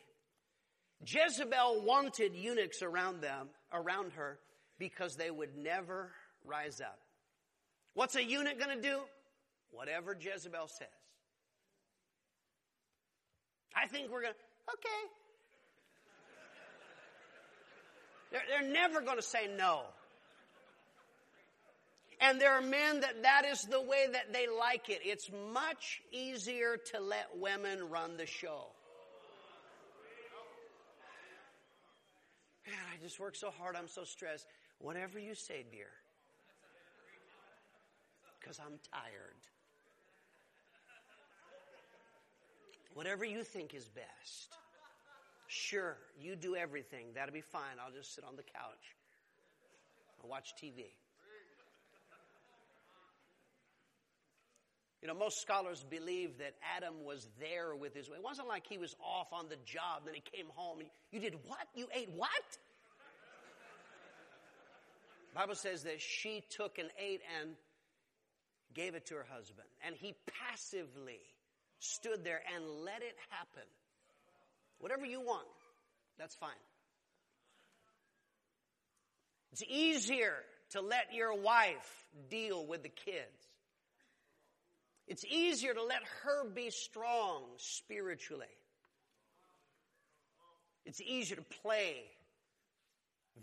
Jezebel 1.06 1.84
wanted 1.84 2.36
eunuchs 2.36 2.82
around 2.82 3.22
them, 3.22 3.50
around 3.72 4.14
her, 4.14 4.40
because 4.80 5.16
they 5.16 5.32
would 5.32 5.58
never 5.58 6.12
rise 6.46 6.82
up. 6.82 7.00
What's 7.94 8.16
a 8.16 8.24
eunuch 8.24 8.60
going 8.60 8.76
to 8.76 8.82
do? 8.82 9.00
Whatever 9.72 10.16
Jezebel 10.20 10.68
says. 10.68 10.88
I 13.76 13.88
think 13.88 14.12
we're 14.12 14.22
going 14.22 14.34
to, 14.34 14.74
okay. 14.74 15.04
They're, 18.32 18.42
they're 18.50 18.72
never 18.72 19.02
going 19.02 19.18
to 19.18 19.24
say 19.24 19.48
no. 19.58 19.82
And 22.20 22.42
there 22.42 22.54
are 22.54 22.62
men 22.62 23.02
that 23.02 23.24
that 23.24 23.46
is 23.46 23.62
the 23.64 23.82
way 23.82 24.08
that 24.12 24.34
they 24.34 24.48
like 24.48 24.90
it. 24.90 25.02
It's 25.04 25.30
much 25.54 26.02
easier 26.12 26.78
to 26.94 27.00
let 27.00 27.38
women 27.38 27.90
run 27.90 28.18
the 28.18 28.26
show. 28.26 28.66
Man, 32.66 32.76
I 32.92 33.02
just 33.04 33.20
work 33.20 33.36
so 33.36 33.52
hard. 33.52 33.76
I'm 33.76 33.88
so 33.88 34.04
stressed. 34.04 34.48
Whatever 34.80 35.20
you 35.20 35.36
say, 35.36 35.66
dear. 35.72 35.90
Because 38.40 38.60
I'm 38.60 38.80
tired. 38.92 39.42
Whatever 42.94 43.26
you 43.26 43.44
think 43.44 43.74
is 43.74 43.90
best. 43.90 44.58
Sure, 45.48 45.98
you 46.20 46.36
do 46.36 46.56
everything. 46.56 47.08
That'll 47.16 47.34
be 47.34 47.42
fine. 47.42 47.78
I'll 47.84 47.94
just 47.94 48.16
sit 48.16 48.24
on 48.24 48.36
the 48.36 48.44
couch. 48.44 48.96
I'll 50.22 50.30
watch 50.30 50.54
TV. 50.62 50.86
You 55.02 55.08
know, 55.08 55.14
most 55.14 55.42
scholars 55.42 55.86
believe 55.88 56.40
that 56.40 56.56
Adam 56.76 57.06
was 57.06 57.28
there 57.40 57.76
with 57.76 57.94
his. 57.94 58.08
It 58.08 58.24
wasn't 58.24 58.48
like 58.48 58.66
he 58.68 58.78
was 58.78 58.96
off 59.00 59.28
on 59.32 59.48
the 59.48 59.58
job, 59.64 60.04
then 60.06 60.16
he 60.16 60.22
came 60.22 60.48
home. 60.56 60.80
And 60.80 60.90
you 61.12 61.20
did 61.20 61.36
what? 61.46 61.68
You 61.76 61.88
ate 61.94 62.10
what? 62.16 62.58
Bible 65.38 65.54
says 65.54 65.84
that 65.84 66.02
she 66.02 66.44
took 66.50 66.80
and 66.80 66.90
ate 66.98 67.22
and 67.40 67.52
gave 68.74 68.96
it 68.96 69.06
to 69.06 69.14
her 69.14 69.26
husband. 69.32 69.68
And 69.86 69.96
he 69.96 70.16
passively 70.50 71.20
stood 71.78 72.24
there 72.24 72.42
and 72.56 72.66
let 72.84 73.04
it 73.04 73.16
happen. 73.30 73.68
Whatever 74.80 75.06
you 75.06 75.22
want, 75.22 75.46
that's 76.18 76.34
fine. 76.34 76.50
It's 79.52 79.62
easier 79.70 80.34
to 80.72 80.82
let 80.82 81.14
your 81.14 81.36
wife 81.36 82.06
deal 82.32 82.66
with 82.66 82.82
the 82.82 82.90
kids. 82.90 83.48
It's 85.08 85.24
easier 85.24 85.76
to 85.76 85.84
let 85.84 86.02
her 86.24 86.50
be 86.50 86.72
strong 86.72 87.44
spiritually. 87.58 88.46
It's 90.84 91.00
easier 91.00 91.38
to 91.38 91.46
play 91.62 92.06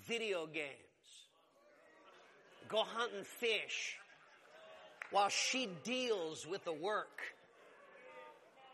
video 0.09 0.46
games, 0.46 0.93
go 2.68 2.83
hunting 2.85 3.24
fish, 3.24 3.96
while 5.11 5.29
she 5.29 5.68
deals 5.85 6.46
with 6.46 6.64
the 6.64 6.72
work. 6.72 7.20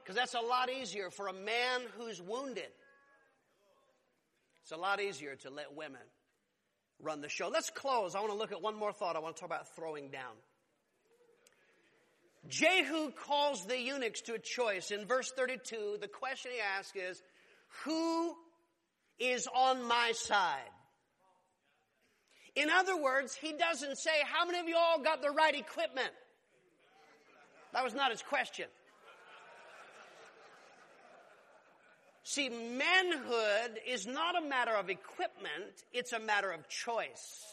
Because 0.03 0.16
that's 0.16 0.35
a 0.35 0.40
lot 0.40 0.70
easier 0.70 1.11
for 1.11 1.29
a 1.29 1.33
man 1.33 1.83
who's 1.96 2.20
wounded. 2.20 2.70
It's 4.62 4.72
a 4.72 4.76
lot 4.76 5.00
easier 5.00 5.37
to 5.37 5.50
let 5.50 5.74
women 5.74 6.00
run 7.03 7.20
the 7.20 7.29
show. 7.29 7.48
Let's 7.48 7.70
close. 7.70 8.14
I 8.14 8.20
want 8.20 8.33
to 8.33 8.38
look 8.38 8.53
at 8.53 8.62
one 8.62 8.76
more 8.76 8.92
thought. 8.92 9.16
I 9.16 9.18
want 9.18 9.37
to 9.37 9.40
talk 9.40 9.48
about 9.48 9.74
throwing 9.74 10.11
down. 10.11 10.35
Jehu 12.48 13.11
calls 13.11 13.66
the 13.66 13.79
eunuchs 13.79 14.22
to 14.22 14.35
a 14.35 14.38
choice. 14.38 14.90
In 14.90 15.07
verse 15.07 15.31
32, 15.37 15.98
the 16.00 16.09
question 16.09 16.53
he 16.55 16.61
asks 16.61 16.96
is, 16.96 17.22
Who 17.85 18.35
is 19.18 19.46
on 19.55 19.85
my 19.85 20.12
side? 20.14 20.70
In 22.57 22.69
other 22.71 23.01
words, 23.01 23.35
he 23.35 23.53
doesn't 23.53 23.99
say, 23.99 24.11
How 24.25 24.45
many 24.45 24.59
of 24.59 24.69
you 24.69 24.77
all 24.77 25.01
got 25.01 25.23
the 25.23 25.31
right 25.31 25.55
equipment? 25.55 26.11
That 27.73 27.85
was 27.85 27.95
not 27.95 28.11
his 28.11 28.23
question. 28.23 28.67
See, 32.23 32.49
manhood 32.49 33.81
is 33.87 34.07
not 34.07 34.37
a 34.37 34.47
matter 34.47 34.73
of 34.73 34.89
equipment, 34.91 35.85
it's 35.93 36.13
a 36.13 36.21
matter 36.21 36.51
of 36.51 36.69
choice. 36.69 37.45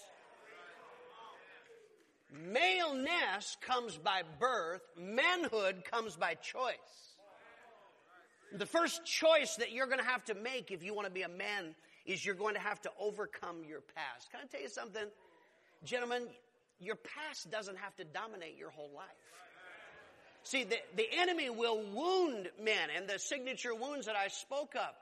Maleness 2.31 3.57
comes 3.61 3.97
by 3.97 4.21
birth, 4.39 4.81
manhood 4.99 5.83
comes 5.89 6.15
by 6.15 6.35
choice. 6.35 6.75
The 8.53 8.65
first 8.65 9.05
choice 9.05 9.55
that 9.55 9.71
you're 9.71 9.87
going 9.87 9.99
to 9.99 10.05
have 10.05 10.23
to 10.25 10.35
make 10.35 10.71
if 10.71 10.83
you 10.83 10.93
want 10.93 11.07
to 11.07 11.13
be 11.13 11.23
a 11.23 11.29
man 11.29 11.73
is 12.07 12.25
you're 12.25 12.35
going 12.35 12.55
to 12.55 12.61
have 12.61 12.81
to 12.81 12.91
overcome 12.99 13.63
your 13.67 13.81
past. 13.81 14.31
Can 14.31 14.39
I 14.43 14.47
tell 14.47 14.61
you 14.61 14.69
something? 14.69 15.05
Gentlemen, 15.83 16.23
your 16.79 16.95
past 16.95 17.51
doesn't 17.51 17.77
have 17.77 17.95
to 17.97 18.03
dominate 18.03 18.57
your 18.57 18.71
whole 18.71 18.89
life. 18.95 19.05
See, 20.43 20.63
the, 20.63 20.77
the 20.95 21.07
enemy 21.19 21.49
will 21.49 21.83
wound 21.93 22.49
men 22.63 22.89
and 22.95 23.07
the 23.07 23.19
signature 23.19 23.75
wounds 23.75 24.05
that 24.05 24.15
I 24.15 24.29
spoke 24.29 24.75
of. 24.75 24.95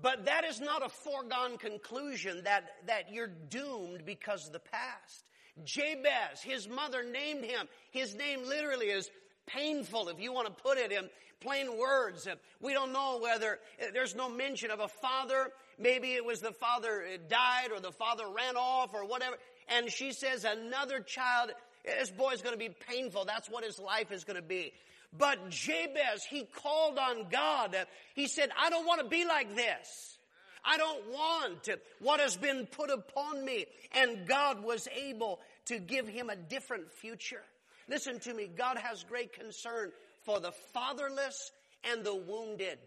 But 0.00 0.26
that 0.26 0.44
is 0.44 0.60
not 0.60 0.84
a 0.84 0.88
foregone 0.88 1.58
conclusion 1.58 2.42
that, 2.44 2.64
that 2.86 3.12
you're 3.12 3.30
doomed 3.50 4.04
because 4.04 4.46
of 4.46 4.52
the 4.52 4.60
past. 4.60 5.30
Jabez, 5.64 6.42
his 6.42 6.68
mother 6.68 7.02
named 7.02 7.44
him. 7.44 7.66
His 7.90 8.14
name 8.14 8.46
literally 8.46 8.86
is 8.86 9.10
painful 9.46 10.08
if 10.08 10.20
you 10.20 10.32
want 10.32 10.46
to 10.48 10.62
put 10.62 10.78
it 10.78 10.92
in 10.92 11.08
plain 11.40 11.78
words. 11.78 12.28
We 12.60 12.72
don't 12.72 12.92
know 12.92 13.18
whether 13.22 13.58
there's 13.92 14.14
no 14.14 14.28
mention 14.28 14.70
of 14.70 14.80
a 14.80 14.88
father. 14.88 15.50
Maybe 15.78 16.14
it 16.14 16.24
was 16.24 16.40
the 16.40 16.52
father 16.52 17.02
uh, 17.02 17.18
died 17.28 17.70
or 17.72 17.80
the 17.80 17.92
father 17.92 18.24
ran 18.34 18.56
off 18.56 18.94
or 18.94 19.04
whatever. 19.04 19.36
And 19.68 19.90
she 19.90 20.12
says 20.12 20.44
another 20.44 21.00
child, 21.00 21.50
this 21.84 22.10
boy's 22.10 22.42
going 22.42 22.54
to 22.54 22.58
be 22.58 22.74
painful. 22.88 23.24
That's 23.24 23.50
what 23.50 23.64
his 23.64 23.78
life 23.78 24.10
is 24.10 24.24
going 24.24 24.36
to 24.36 24.42
be. 24.42 24.72
But 25.16 25.50
Jabez, 25.50 26.24
he 26.28 26.44
called 26.44 26.98
on 26.98 27.28
God. 27.30 27.76
He 28.14 28.26
said, 28.26 28.50
I 28.58 28.70
don't 28.70 28.86
want 28.86 29.00
to 29.00 29.08
be 29.08 29.24
like 29.24 29.54
this. 29.54 30.18
I 30.64 30.78
don't 30.78 31.08
want 31.10 31.68
what 32.00 32.20
has 32.20 32.36
been 32.36 32.66
put 32.66 32.90
upon 32.90 33.44
me. 33.44 33.66
And 33.92 34.26
God 34.26 34.62
was 34.62 34.88
able 34.94 35.40
to 35.66 35.78
give 35.78 36.08
him 36.08 36.28
a 36.28 36.36
different 36.36 36.92
future. 36.92 37.42
Listen 37.88 38.18
to 38.20 38.34
me. 38.34 38.48
God 38.54 38.78
has 38.78 39.04
great 39.04 39.32
concern 39.32 39.92
for 40.24 40.40
the 40.40 40.52
fatherless 40.74 41.52
and 41.84 42.04
the 42.04 42.14
wounded. 42.14 42.78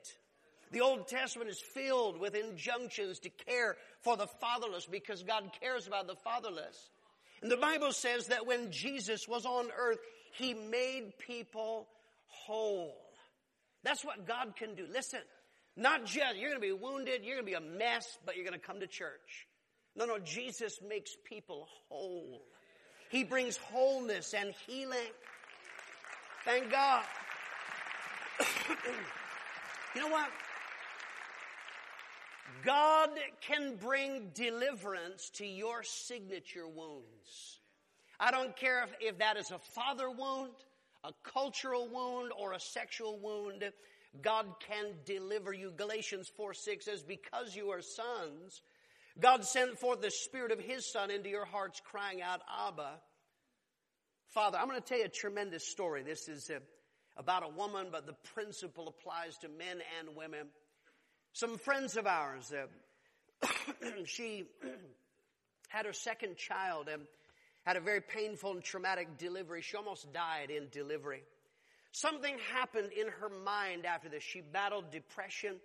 The 0.72 0.82
Old 0.82 1.08
Testament 1.08 1.50
is 1.50 1.60
filled 1.60 2.20
with 2.20 2.36
injunctions 2.36 3.20
to 3.20 3.30
care 3.30 3.76
for 4.02 4.18
the 4.18 4.28
fatherless 4.28 4.86
because 4.86 5.24
God 5.24 5.50
cares 5.60 5.88
about 5.88 6.08
the 6.08 6.16
fatherless. 6.16 6.90
And 7.42 7.50
the 7.52 7.58
Bible 7.58 7.92
says 7.92 8.28
that 8.28 8.46
when 8.46 8.72
Jesus 8.72 9.28
was 9.28 9.46
on 9.46 9.70
earth, 9.78 10.00
He 10.34 10.54
made 10.54 11.14
people 11.18 11.88
whole. 12.28 12.96
That's 13.84 14.04
what 14.04 14.28
God 14.28 14.56
can 14.56 14.76
do. 14.76 14.86
Listen, 14.92 15.22
not 15.76 16.06
just, 16.06 16.36
you're 16.36 16.50
going 16.50 16.62
to 16.62 16.68
be 16.68 16.74
wounded, 16.74 17.24
you're 17.24 17.36
going 17.36 17.46
to 17.46 17.52
be 17.52 17.54
a 17.54 17.78
mess, 17.78 18.20
but 18.26 18.36
you're 18.36 18.46
going 18.46 18.60
to 18.60 18.66
come 18.66 18.82
to 18.82 18.88
church. 18.88 19.48
No, 19.96 20.06
no, 20.06 20.20
Jesus 20.20 20.80
makes 20.88 21.16
people 21.28 21.68
whole. 21.88 22.42
He 23.10 23.24
brings 23.24 23.58
wholeness 23.58 24.34
and 24.34 24.54
healing. 24.68 25.12
Thank 26.46 26.70
God. 26.70 27.04
you 29.96 30.02
know 30.02 30.10
what? 30.10 30.30
God 32.64 33.10
can 33.42 33.76
bring 33.76 34.32
deliverance 34.34 35.30
to 35.36 35.46
your 35.46 35.84
signature 35.84 36.68
wounds. 36.68 37.60
I 38.20 38.32
don't 38.32 38.56
care 38.56 38.84
if, 38.84 39.14
if 39.14 39.18
that 39.20 39.38
is 39.38 39.52
a 39.52 39.60
father 39.60 40.10
wound, 40.10 40.52
a 41.04 41.12
cultural 41.24 41.88
wound, 41.88 42.32
or 42.38 42.54
a 42.54 42.60
sexual 42.60 43.18
wound. 43.18 43.64
God 44.22 44.46
can 44.68 44.88
deliver 45.06 45.54
you. 45.54 45.72
Galatians 45.72 46.30
4 46.36 46.54
6 46.54 46.86
says, 46.86 47.04
Because 47.04 47.56
you 47.56 47.70
are 47.70 47.82
sons, 47.82 48.62
God 49.20 49.46
sent 49.46 49.80
forth 49.80 50.02
the 50.02 50.12
Spirit 50.12 50.52
of 50.52 50.60
His 50.60 50.86
Son 50.86 51.12
into 51.12 51.30
your 51.30 51.46
hearts, 51.46 51.82
crying 51.84 52.22
out, 52.22 52.42
Abba. 52.68 53.00
Father, 54.30 54.58
I'm 54.58 54.68
going 54.68 54.80
to 54.80 54.86
tell 54.86 55.00
you 55.00 55.06
a 55.06 55.10
tremendous 55.10 55.66
story. 55.66 56.04
This 56.04 56.28
is 56.28 56.50
uh, 56.50 56.60
about 57.18 57.44
a 57.44 57.50
woman, 57.50 57.88
but 57.92 58.06
the 58.06 58.16
principle 58.34 58.88
applies 58.88 59.38
to 59.40 59.50
men 59.50 59.82
and 60.00 60.16
women. 60.16 60.48
Some 61.34 61.58
friends 61.58 61.96
of 61.96 62.08
ours, 62.08 62.52
uh, 62.52 63.48
she 64.06 64.46
had 65.70 65.86
her 65.86 65.94
second 65.94 66.38
child 66.38 66.88
and 66.88 67.04
had 67.66 67.78
a 67.78 67.80
very 67.80 68.02
painful 68.02 68.52
and 68.52 68.64
traumatic 68.64 69.18
delivery. 69.18 69.62
She 69.62 69.78
almost 69.78 70.12
died 70.12 70.50
in 70.50 70.68
delivery. 70.72 71.24
Something 71.92 72.38
happened 72.54 72.92
in 72.92 73.08
her 73.08 73.30
mind 73.30 73.86
after 73.86 74.10
this. 74.10 74.24
She 74.24 74.42
battled 74.42 74.92
depression, 74.92 75.56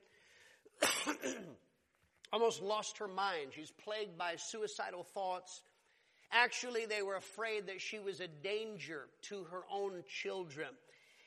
almost 2.33 2.63
lost 2.63 2.99
her 2.99 3.09
mind. 3.09 3.53
She's 3.55 3.71
plagued 3.71 4.17
by 4.17 4.37
suicidal 4.37 5.05
thoughts. 5.05 5.63
Actually, 6.33 6.87
they 6.87 7.03
were 7.03 7.17
afraid 7.17 7.67
that 7.67 7.81
she 7.81 7.99
was 7.99 8.21
a 8.21 8.29
danger 8.29 9.07
to 9.23 9.45
her 9.45 9.63
own 9.71 10.03
children. 10.09 10.69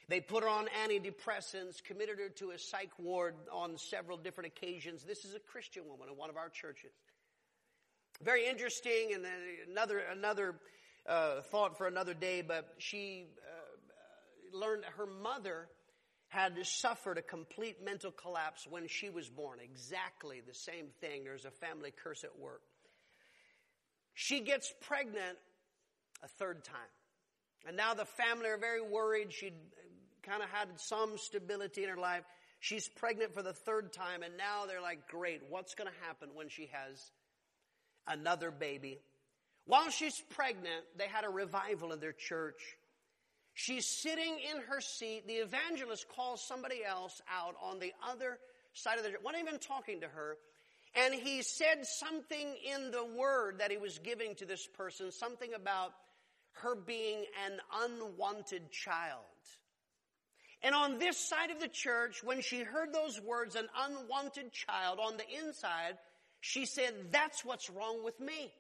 They 0.10 0.22
put 0.22 0.43
her 0.43 0.50
on 0.50 0.67
antidepressants, 0.86 1.84
committed 1.84 2.20
her 2.20 2.30
to 2.30 2.52
a 2.52 2.58
psych 2.58 2.91
ward 2.98 3.36
on 3.52 3.78
several 3.78 4.17
different 4.17 4.48
occasions. 4.48 5.04
This 5.04 5.26
is 5.26 5.36
a 5.36 5.39
Christian 5.39 5.84
woman 5.86 6.08
in 6.10 6.17
one 6.17 6.30
of 6.30 6.38
our 6.38 6.50
churches. 6.50 6.91
Very 8.24 8.48
interesting, 8.48 9.13
and 9.13 9.26
another 9.70 10.00
another 10.00 10.56
uh, 11.08 11.41
thought 11.41 11.78
for 11.78 11.88
another 11.88 12.13
day. 12.13 12.41
But 12.41 12.74
she 12.78 13.26
uh, 13.46 14.58
learned 14.58 14.86
her 14.96 15.06
mother 15.06 15.67
had 16.30 16.54
suffered 16.65 17.17
a 17.17 17.22
complete 17.22 17.84
mental 17.84 18.12
collapse 18.12 18.65
when 18.67 18.88
she 18.88 19.10
was 19.10 19.30
born. 19.30 19.60
Exactly 19.62 20.41
the 20.46 20.54
same 20.54 20.88
thing. 21.00 21.24
There's 21.24 21.46
a 21.46 21.52
family 21.52 21.93
curse 22.04 22.24
at 22.24 22.38
work. 22.38 22.62
She 24.13 24.39
gets 24.39 24.74
pregnant 24.82 25.38
a 26.24 26.28
third 26.28 26.63
time. 26.63 26.76
And 27.67 27.78
now 27.78 27.93
the 27.93 28.06
family 28.06 28.48
are 28.48 28.58
very 28.58 28.82
worried. 28.82 29.32
She 29.32 29.52
kind 30.23 30.43
of 30.43 30.49
had 30.49 30.67
some 30.80 31.17
stability 31.17 31.84
in 31.84 31.89
her 31.89 31.97
life. 31.97 32.23
She's 32.60 32.88
pregnant 32.88 33.34
for 33.34 33.43
the 33.43 33.53
third 33.53 33.93
time, 33.93 34.23
and 34.23 34.38
now 34.38 34.65
they're 34.67 34.82
like, 34.82 35.08
great, 35.08 35.41
what's 35.49 35.75
going 35.75 35.89
to 35.89 36.06
happen 36.06 36.30
when 36.34 36.49
she 36.49 36.69
has 36.71 37.12
another 38.08 38.51
baby? 38.51 38.99
While 39.65 39.89
she's 39.89 40.21
pregnant, 40.30 40.86
they 40.97 41.08
had 41.08 41.25
a 41.25 41.30
revival 41.30 41.91
in 41.91 41.99
their 41.99 42.13
church. 42.13 42.62
She's 43.53 43.86
sitting 43.86 44.38
in 44.51 44.62
her 44.69 44.82
seat. 44.82 45.27
The 45.27 45.34
evangelist 45.34 46.08
calls 46.15 46.45
somebody 46.47 46.86
else 46.86 47.21
out 47.32 47.56
on 47.62 47.80
the 47.80 47.91
other 48.08 48.39
side 48.73 48.97
of 48.97 49.03
the, 49.03 49.13
wasn't 49.23 49.43
even 49.47 49.60
talking 49.60 50.01
to 50.01 50.08
her. 50.08 50.38
And 50.95 51.13
he 51.13 51.41
said 51.41 51.86
something 51.86 52.56
in 52.65 52.91
the 52.91 53.06
word 53.06 53.60
that 53.60 53.71
he 53.71 53.77
was 53.77 53.99
giving 53.99 54.36
to 54.36 54.45
this 54.45 54.65
person, 54.65 55.12
something 55.12 55.53
about 55.53 55.91
her 56.62 56.75
being 56.75 57.25
an 57.45 57.60
unwanted 57.84 58.71
child. 58.71 59.25
And 60.63 60.73
on 60.73 60.97
this 60.97 61.17
side 61.17 61.51
of 61.51 61.60
the 61.60 61.67
church, 61.67 62.23
when 62.23 62.41
she 62.41 62.62
heard 62.62 62.93
those 62.93 63.21
words, 63.21 63.55
an 63.55 63.67
unwanted 63.79 64.51
child, 64.51 64.99
on 64.99 65.17
the 65.17 65.45
inside, 65.45 65.97
she 66.41 66.65
said, 66.65 66.93
that's 67.12 67.45
what's 67.45 67.69
wrong 67.69 68.03
with 68.03 68.19
me. 68.19 68.51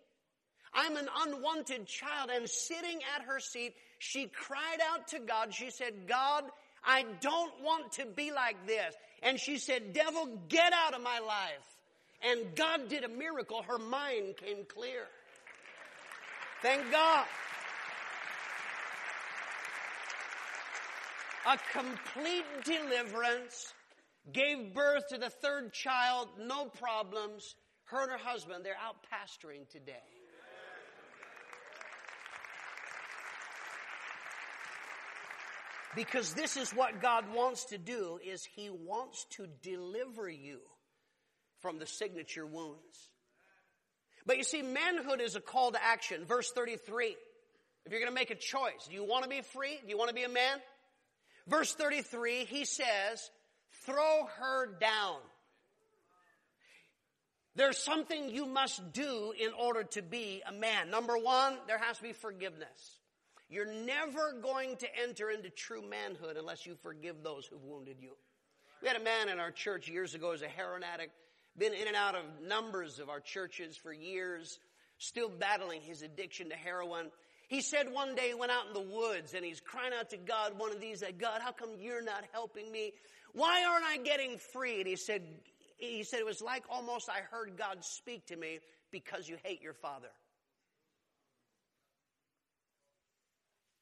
I'm 0.73 0.95
an 0.95 1.07
unwanted 1.25 1.87
child. 1.87 2.29
And 2.33 2.47
sitting 2.47 2.99
at 3.15 3.23
her 3.23 3.39
seat, 3.39 3.73
she 3.99 4.27
cried 4.27 4.79
out 4.91 5.07
to 5.09 5.19
God. 5.19 5.53
She 5.53 5.71
said, 5.71 6.07
God, 6.07 6.43
I 6.85 7.05
don't 7.21 7.53
want 7.63 7.93
to 7.93 8.05
be 8.05 8.31
like 8.31 8.67
this. 8.67 8.93
And 9.23 9.39
she 9.39 9.57
said, 9.57 9.93
devil, 9.93 10.39
get 10.49 10.73
out 10.73 10.93
of 10.93 11.01
my 11.01 11.19
life. 11.19 11.77
And 12.21 12.55
God 12.55 12.89
did 12.89 13.03
a 13.03 13.09
miracle. 13.09 13.63
Her 13.63 13.79
mind 13.79 14.37
came 14.37 14.65
clear. 14.67 15.05
Thank 16.61 16.91
God. 16.91 17.25
A 21.47 21.57
complete 21.71 22.43
deliverance, 22.65 23.73
gave 24.33 24.73
birth 24.73 25.07
to 25.09 25.17
the 25.17 25.29
third 25.29 25.71
child, 25.71 26.27
no 26.37 26.65
problems. 26.65 27.55
Her 27.85 28.01
and 28.01 28.11
her 28.11 28.17
husband, 28.17 28.65
they're 28.65 28.75
out 28.83 28.97
pastoring 29.09 29.69
today. 29.69 29.93
Because 35.95 36.33
this 36.33 36.57
is 36.57 36.71
what 36.71 37.01
God 37.01 37.33
wants 37.33 37.65
to 37.65 37.77
do 37.77 38.19
is 38.23 38.43
he 38.43 38.69
wants 38.69 39.25
to 39.37 39.47
deliver 39.63 40.29
you 40.29 40.59
from 41.61 41.79
the 41.79 41.87
signature 41.87 42.45
wounds. 42.45 43.09
But 44.25 44.37
you 44.37 44.43
see, 44.43 44.61
manhood 44.61 45.21
is 45.21 45.37
a 45.37 45.41
call 45.41 45.71
to 45.71 45.81
action. 45.81 46.25
Verse 46.25 46.51
33. 46.51 47.15
If 47.85 47.91
you're 47.91 48.01
going 48.01 48.11
to 48.11 48.15
make 48.15 48.31
a 48.31 48.35
choice, 48.35 48.87
do 48.89 48.95
you 48.95 49.05
want 49.05 49.23
to 49.23 49.29
be 49.29 49.41
free? 49.41 49.79
Do 49.81 49.87
you 49.87 49.97
want 49.97 50.09
to 50.09 50.15
be 50.15 50.23
a 50.23 50.29
man? 50.29 50.59
Verse 51.47 51.73
33, 51.73 52.45
he 52.45 52.65
says, 52.65 53.31
throw 53.85 54.27
her 54.39 54.77
down. 54.79 55.19
There's 57.55 57.77
something 57.77 58.29
you 58.29 58.45
must 58.45 58.93
do 58.93 59.33
in 59.39 59.51
order 59.59 59.83
to 59.83 60.01
be 60.01 60.43
a 60.47 60.51
man. 60.51 60.91
Number 60.91 61.17
one, 61.17 61.57
there 61.67 61.79
has 61.79 61.97
to 61.97 62.03
be 62.03 62.13
forgiveness. 62.13 62.99
You're 63.49 63.73
never 63.73 64.33
going 64.41 64.75
to 64.77 64.87
enter 65.01 65.29
into 65.29 65.49
true 65.49 65.81
manhood 65.81 66.35
unless 66.37 66.65
you 66.65 66.75
forgive 66.83 67.23
those 67.23 67.45
who've 67.45 67.63
wounded 67.63 67.97
you. 67.99 68.11
We 68.81 68.89
had 68.89 68.97
a 68.97 69.03
man 69.03 69.29
in 69.29 69.39
our 69.39 69.51
church 69.51 69.89
years 69.89 70.13
ago 70.13 70.33
as 70.33 70.41
a 70.41 70.47
heroin 70.47 70.83
addict, 70.83 71.13
been 71.57 71.73
in 71.73 71.87
and 71.87 71.95
out 71.95 72.13
of 72.13 72.25
numbers 72.45 72.99
of 72.99 73.09
our 73.09 73.21
churches 73.21 73.75
for 73.75 73.91
years, 73.91 74.59
still 74.99 75.29
battling 75.29 75.81
his 75.81 76.03
addiction 76.03 76.49
to 76.49 76.55
heroin. 76.55 77.09
He 77.47 77.61
said 77.61 77.91
one 77.91 78.13
day 78.13 78.29
he 78.29 78.33
went 78.33 78.51
out 78.51 78.67
in 78.67 78.73
the 78.73 78.93
woods 78.93 79.33
and 79.33 79.43
he's 79.43 79.61
crying 79.61 79.93
out 79.97 80.09
to 80.09 80.17
God 80.17 80.59
one 80.59 80.71
of 80.71 80.81
these 80.81 80.99
that 80.99 81.17
God, 81.17 81.41
how 81.41 81.53
come 81.53 81.69
you're 81.79 82.03
not 82.03 82.25
helping 82.33 82.69
me? 82.69 82.91
Why 83.33 83.63
aren't 83.63 83.85
I 83.85 83.97
getting 83.97 84.37
free? 84.37 84.79
And 84.79 84.87
he 84.87 84.97
said, 84.97 85.21
he 85.77 86.03
said 86.03 86.19
it 86.19 86.25
was 86.25 86.41
like 86.41 86.65
almost 86.69 87.09
I 87.09 87.21
heard 87.31 87.53
God 87.57 87.85
speak 87.85 88.25
to 88.27 88.35
me 88.35 88.59
because 88.91 89.29
you 89.29 89.37
hate 89.43 89.61
your 89.61 89.73
father. 89.73 90.09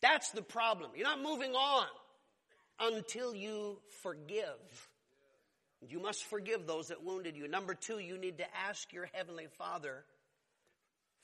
That's 0.01 0.29
the 0.29 0.43
problem. 0.43 0.91
You're 0.95 1.07
not 1.07 1.23
moving 1.23 1.53
on 1.53 1.87
until 2.79 3.33
you 3.33 3.79
forgive. 4.03 4.89
You 5.87 5.99
must 5.99 6.25
forgive 6.25 6.67
those 6.67 6.89
that 6.89 7.03
wounded 7.03 7.35
you. 7.35 7.47
Number 7.47 7.73
two, 7.73 7.97
you 7.97 8.17
need 8.17 8.37
to 8.37 8.45
ask 8.67 8.93
your 8.93 9.09
Heavenly 9.13 9.47
Father 9.57 10.03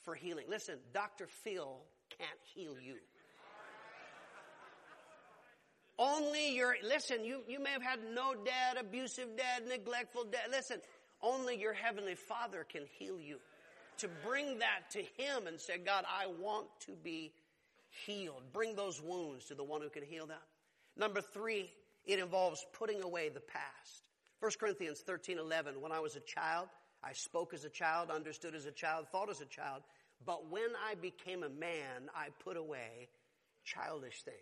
for 0.04 0.16
healing. 0.16 0.46
Listen, 0.50 0.78
Dr. 0.94 1.28
Phil 1.44 1.78
can't 2.18 2.40
heal 2.54 2.76
you. 2.80 2.96
Only 5.98 6.56
your, 6.56 6.76
listen, 6.84 7.24
you, 7.24 7.42
you 7.48 7.60
may 7.62 7.70
have 7.70 7.84
had 7.84 8.00
no 8.14 8.34
dad, 8.34 8.78
abusive 8.80 9.38
dad, 9.38 9.68
neglectful 9.68 10.26
dad. 10.26 10.50
Listen, 10.50 10.80
only 11.22 11.60
your 11.60 11.74
Heavenly 11.74 12.16
Father 12.16 12.66
can 12.68 12.84
heal 12.98 13.20
you. 13.20 13.38
To 14.00 14.08
bring 14.26 14.60
that 14.60 14.90
to 14.92 15.00
Him 15.00 15.46
and 15.46 15.60
say, 15.60 15.78
God, 15.78 16.06
I 16.10 16.26
want 16.26 16.66
to 16.88 16.94
be 17.04 17.32
healed. 18.06 18.42
Bring 18.52 18.76
those 18.76 19.00
wounds 19.00 19.46
to 19.46 19.56
the 19.56 19.64
one 19.64 19.82
who 19.82 19.90
can 19.90 20.04
heal 20.04 20.26
them. 20.26 20.40
Number 20.98 21.22
three, 21.22 21.72
it 22.06 22.18
involves 22.18 22.66
putting 22.74 23.04
away 23.04 23.30
the 23.30 23.42
past. 23.42 24.10
1 24.40 24.52
Corinthians 24.60 25.02
13, 25.02 25.38
11. 25.38 25.82
When 25.82 25.92
I 25.92 26.00
was 26.00 26.16
a 26.16 26.20
child, 26.22 26.68
I 27.04 27.14
spoke 27.14 27.54
as 27.54 27.64
a 27.64 27.70
child, 27.70 28.10
understood 28.10 28.56
as 28.56 28.66
a 28.66 28.72
child, 28.72 29.06
thought 29.12 29.30
as 29.30 29.42
a 29.42 29.46
child. 29.46 29.84
But 30.26 30.50
when 30.52 30.70
I 30.88 30.96
became 30.96 31.44
a 31.44 31.50
man, 31.50 32.10
I 32.16 32.28
put 32.44 32.58
away 32.58 33.10
childish 33.64 34.22
things. 34.24 34.38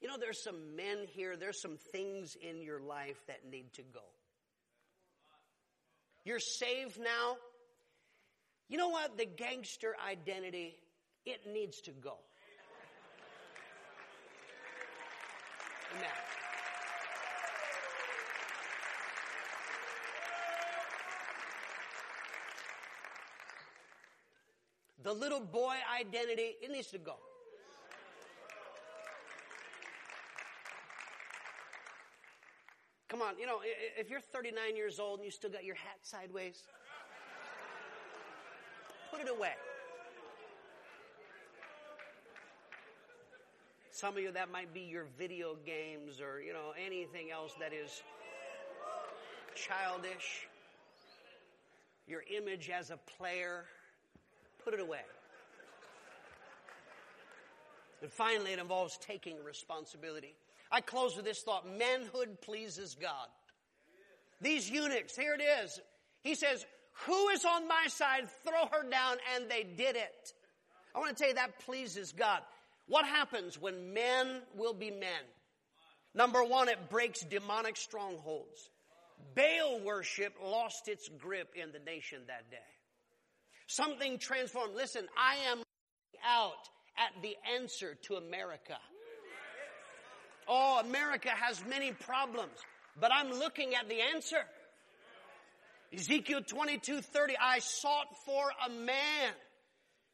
You 0.00 0.08
know, 0.08 0.16
there's 0.20 0.42
some 0.42 0.76
men 0.76 1.06
here, 1.08 1.36
there's 1.36 1.62
some 1.62 1.78
things 1.92 2.36
in 2.40 2.60
your 2.60 2.80
life 2.80 3.16
that 3.26 3.48
need 3.50 3.72
to 3.74 3.82
go. 3.82 4.04
You're 6.24 6.40
saved 6.40 6.98
now. 6.98 7.36
You 8.68 8.78
know 8.78 8.88
what? 8.88 9.16
The 9.16 9.26
gangster 9.26 9.94
identity, 10.06 10.74
it 11.24 11.40
needs 11.50 11.80
to 11.82 11.92
go. 11.92 12.16
Amen. 15.96 16.10
The 25.04 25.12
little 25.12 25.40
boy 25.40 25.74
identity, 26.00 26.56
it 26.62 26.72
needs 26.72 26.88
to 26.88 26.98
go. 26.98 27.16
Come 33.08 33.20
on, 33.20 33.38
you 33.38 33.46
know, 33.46 33.60
if 33.98 34.08
you're 34.08 34.18
39 34.18 34.74
years 34.74 34.98
old 34.98 35.20
and 35.20 35.26
you 35.26 35.30
still 35.30 35.50
got 35.50 35.62
your 35.62 35.76
hat 35.76 35.98
sideways, 36.02 36.62
put 39.12 39.20
it 39.20 39.28
away. 39.28 39.52
Some 43.90 44.16
of 44.16 44.22
you, 44.22 44.32
that 44.32 44.50
might 44.50 44.72
be 44.74 44.80
your 44.80 45.04
video 45.16 45.54
games 45.64 46.20
or, 46.20 46.40
you 46.40 46.52
know, 46.52 46.72
anything 46.82 47.30
else 47.30 47.52
that 47.60 47.72
is 47.72 48.02
childish. 49.54 50.48
Your 52.08 52.22
image 52.36 52.70
as 52.70 52.90
a 52.90 52.98
player, 53.18 53.66
put 54.64 54.74
it 54.74 54.80
away. 54.80 55.00
And 58.02 58.10
finally, 58.12 58.52
it 58.52 58.58
involves 58.58 58.98
taking 58.98 59.42
responsibility. 59.44 60.34
I 60.70 60.80
close 60.80 61.16
with 61.16 61.24
this 61.24 61.42
thought 61.42 61.66
manhood 61.66 62.40
pleases 62.42 62.96
God. 63.00 63.28
These 64.40 64.68
eunuchs, 64.68 65.16
here 65.16 65.34
it 65.34 65.42
is. 65.42 65.80
He 66.22 66.34
says, 66.34 66.66
Who 67.06 67.28
is 67.28 67.44
on 67.44 67.68
my 67.68 67.86
side? 67.88 68.28
Throw 68.44 68.66
her 68.72 68.88
down, 68.90 69.16
and 69.34 69.48
they 69.48 69.62
did 69.62 69.96
it. 69.96 70.32
I 70.94 70.98
want 70.98 71.16
to 71.16 71.22
tell 71.22 71.28
you 71.28 71.36
that 71.36 71.60
pleases 71.60 72.12
God. 72.12 72.40
What 72.86 73.06
happens 73.06 73.60
when 73.60 73.94
men 73.94 74.42
will 74.54 74.74
be 74.74 74.90
men? 74.90 75.24
Number 76.14 76.44
one, 76.44 76.68
it 76.68 76.90
breaks 76.90 77.20
demonic 77.20 77.76
strongholds. 77.76 78.70
Baal 79.34 79.80
worship 79.80 80.34
lost 80.42 80.88
its 80.88 81.08
grip 81.08 81.54
in 81.56 81.72
the 81.72 81.78
nation 81.78 82.20
that 82.26 82.50
day. 82.50 82.58
Something 83.74 84.18
transformed. 84.18 84.76
Listen, 84.76 85.08
I 85.18 85.50
am 85.50 85.60
out 86.24 86.68
at 86.96 87.20
the 87.22 87.34
answer 87.56 87.96
to 88.02 88.14
America. 88.14 88.76
Oh, 90.46 90.80
America 90.84 91.30
has 91.30 91.60
many 91.68 91.90
problems, 91.90 92.52
but 93.00 93.10
I'm 93.12 93.32
looking 93.32 93.74
at 93.74 93.88
the 93.88 94.00
answer. 94.14 94.44
Ezekiel 95.92 96.42
22, 96.46 97.00
30, 97.00 97.34
I 97.42 97.58
sought 97.58 98.16
for 98.24 98.44
a 98.64 98.70
man 98.70 99.32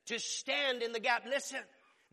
to 0.07 0.19
stand 0.19 0.83
in 0.83 0.93
the 0.93 1.01
gap. 1.01 1.25
Listen, 1.29 1.61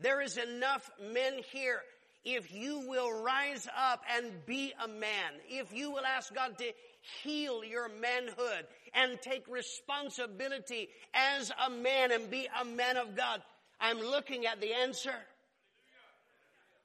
there 0.00 0.20
is 0.20 0.36
enough 0.36 0.90
men 1.14 1.40
here. 1.50 1.80
If 2.26 2.52
you 2.52 2.86
will 2.86 3.22
rise 3.22 3.66
up 3.74 4.02
and 4.14 4.44
be 4.44 4.74
a 4.84 4.88
man, 4.88 5.32
if 5.48 5.72
you 5.72 5.92
will 5.92 6.04
ask 6.04 6.34
God 6.34 6.58
to 6.58 6.72
heal 7.22 7.64
your 7.64 7.88
manhood 7.88 8.66
and 8.94 9.20
take 9.20 9.46
responsibility 9.48 10.88
as 11.14 11.52
a 11.66 11.70
man 11.70 12.12
and 12.12 12.30
be 12.30 12.48
a 12.60 12.64
man 12.64 12.96
of 12.96 13.16
God, 13.16 13.42
I'm 13.80 14.00
looking 14.00 14.46
at 14.46 14.60
the 14.60 14.72
answer. 14.72 15.14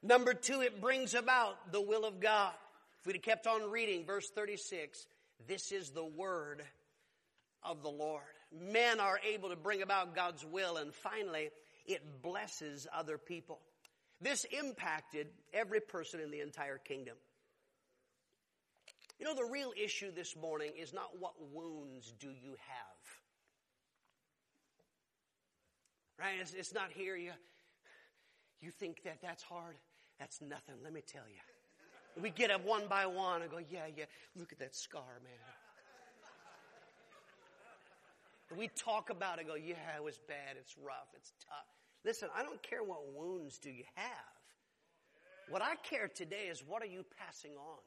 Number 0.01 0.33
two, 0.33 0.61
it 0.61 0.81
brings 0.81 1.13
about 1.13 1.71
the 1.71 1.81
will 1.81 2.05
of 2.05 2.19
God. 2.19 2.53
If 2.99 3.07
we'd 3.07 3.15
have 3.15 3.21
kept 3.21 3.47
on 3.47 3.71
reading, 3.71 4.05
verse 4.05 4.29
36, 4.29 5.07
this 5.47 5.71
is 5.71 5.89
the 5.89 6.05
word 6.05 6.63
of 7.63 7.81
the 7.81 7.89
Lord. 7.89 8.21
Men 8.51 8.99
are 8.99 9.19
able 9.27 9.49
to 9.49 9.55
bring 9.55 9.81
about 9.81 10.15
God's 10.15 10.45
will, 10.45 10.77
and 10.77 10.93
finally, 10.93 11.49
it 11.85 12.21
blesses 12.21 12.87
other 12.93 13.17
people. 13.17 13.59
This 14.21 14.45
impacted 14.45 15.27
every 15.53 15.81
person 15.81 16.19
in 16.19 16.31
the 16.31 16.41
entire 16.41 16.77
kingdom. 16.77 17.15
You 19.19 19.25
know, 19.25 19.35
the 19.35 19.49
real 19.49 19.71
issue 19.81 20.11
this 20.11 20.35
morning 20.35 20.71
is 20.79 20.93
not 20.93 21.19
what 21.19 21.33
wounds 21.53 22.13
do 22.19 22.27
you 22.27 22.51
have. 22.51 23.03
Right? 26.19 26.39
It's, 26.41 26.53
it's 26.53 26.73
not 26.73 26.91
here. 26.91 27.15
You, 27.15 27.31
you 28.61 28.71
think 28.71 29.03
that 29.03 29.17
that's 29.21 29.43
hard. 29.43 29.75
That's 30.19 30.41
nothing. 30.41 30.75
Let 30.83 30.93
me 30.93 31.01
tell 31.05 31.23
you. 31.27 32.21
We 32.21 32.29
get 32.29 32.51
up 32.51 32.63
one 32.65 32.83
by 32.87 33.05
one 33.05 33.41
and 33.41 33.49
go, 33.49 33.57
yeah, 33.57 33.85
yeah, 33.95 34.05
look 34.35 34.51
at 34.51 34.59
that 34.59 34.75
scar, 34.75 35.19
man. 35.23 35.33
And 38.49 38.59
we 38.59 38.67
talk 38.67 39.09
about 39.09 39.39
it, 39.39 39.47
go, 39.47 39.55
yeah, 39.55 39.95
it 39.97 40.03
was 40.03 40.19
bad, 40.27 40.57
it's 40.59 40.75
rough, 40.77 41.07
it's 41.15 41.33
tough. 41.47 41.65
Listen, 42.05 42.29
I 42.35 42.43
don't 42.43 42.61
care 42.61 42.83
what 42.83 42.99
wounds 43.15 43.57
do 43.57 43.71
you 43.71 43.85
have. 43.95 44.05
What 45.49 45.63
I 45.63 45.75
care 45.75 46.07
today 46.07 46.47
is 46.51 46.63
what 46.65 46.83
are 46.83 46.87
you 46.87 47.03
passing 47.17 47.53
on? 47.53 47.79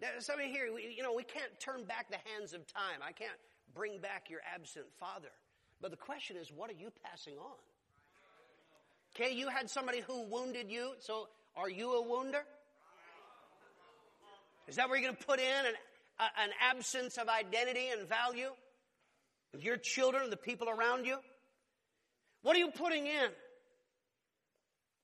Now, 0.00 0.08
some 0.20 0.38
of 0.38 0.46
you 0.46 0.52
here, 0.52 0.72
we, 0.72 0.94
you 0.96 1.02
know, 1.02 1.12
we 1.12 1.24
can't 1.24 1.58
turn 1.58 1.84
back 1.84 2.08
the 2.10 2.18
hands 2.32 2.52
of 2.52 2.66
time. 2.66 3.00
I 3.02 3.12
can't 3.12 3.32
bring 3.74 3.98
back 3.98 4.30
your 4.30 4.40
absent 4.54 4.86
father. 4.98 5.30
But 5.80 5.90
the 5.90 5.96
question 5.96 6.36
is, 6.36 6.52
what 6.52 6.70
are 6.70 6.74
you 6.74 6.90
passing 7.04 7.34
on? 7.38 7.56
Okay, 9.16 9.34
you 9.34 9.48
had 9.48 9.68
somebody 9.68 10.00
who 10.00 10.22
wounded 10.22 10.70
you, 10.70 10.92
so 11.00 11.28
are 11.56 11.68
you 11.68 11.94
a 11.94 12.02
wounder? 12.02 12.44
Is 14.68 14.76
that 14.76 14.88
where 14.88 14.98
you're 14.98 15.08
going 15.08 15.16
to 15.16 15.26
put 15.26 15.40
in 15.40 15.66
and 15.66 15.76
a- 16.20 16.40
an 16.40 16.50
absence 16.60 17.16
of 17.16 17.28
identity 17.28 17.88
and 17.88 18.08
value? 18.08 18.50
Your 19.58 19.78
children, 19.78 20.30
the 20.30 20.36
people 20.36 20.68
around 20.68 21.06
you? 21.06 21.18
What 22.42 22.54
are 22.54 22.58
you 22.58 22.70
putting 22.70 23.06
in 23.06 23.30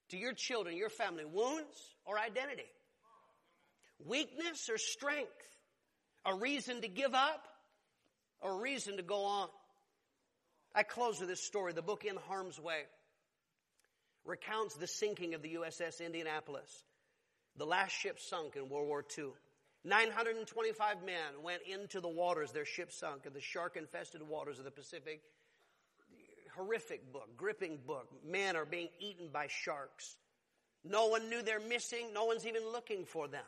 to 0.09 0.17
your 0.17 0.33
children, 0.33 0.77
your 0.77 0.89
family? 0.89 1.25
Wounds 1.25 1.95
or 2.05 2.19
identity? 2.19 2.69
Weakness 4.03 4.69
or 4.69 4.77
strength? 4.77 5.29
A 6.25 6.33
reason 6.35 6.81
to 6.81 6.87
give 6.87 7.13
up 7.13 7.47
or 8.41 8.51
a 8.51 8.61
reason 8.61 8.97
to 8.97 9.03
go 9.03 9.25
on? 9.25 9.49
I 10.73 10.83
close 10.83 11.19
with 11.19 11.29
this 11.29 11.41
story. 11.41 11.73
The 11.73 11.81
book 11.81 12.03
In 12.03 12.15
Harm's 12.27 12.59
Way 12.59 12.81
recounts 14.25 14.75
the 14.75 14.87
sinking 14.87 15.33
of 15.35 15.41
the 15.41 15.53
USS 15.55 16.03
Indianapolis, 16.03 16.83
the 17.57 17.65
last 17.65 17.91
ship 17.91 18.19
sunk 18.19 18.55
in 18.55 18.67
World 18.67 18.87
War 18.87 19.05
II. 19.17 19.29
925 19.83 21.05
men 21.05 21.43
went 21.43 21.61
into 21.71 22.01
the 22.01 22.09
waters, 22.09 22.51
their 22.51 22.65
ship 22.65 22.91
sunk 22.91 23.25
in 23.25 23.33
the 23.33 23.39
shark 23.39 23.77
infested 23.77 24.21
waters 24.23 24.57
of 24.57 24.65
the 24.65 24.71
Pacific. 24.71 25.21
Horrific 26.55 27.11
book, 27.13 27.37
gripping 27.37 27.77
book. 27.85 28.07
Men 28.25 28.55
are 28.55 28.65
being 28.65 28.87
eaten 28.99 29.29
by 29.31 29.47
sharks. 29.47 30.15
No 30.83 31.07
one 31.07 31.29
knew 31.29 31.41
they're 31.41 31.59
missing, 31.59 32.13
no 32.13 32.25
one's 32.25 32.47
even 32.47 32.63
looking 32.71 33.05
for 33.05 33.27
them. 33.27 33.43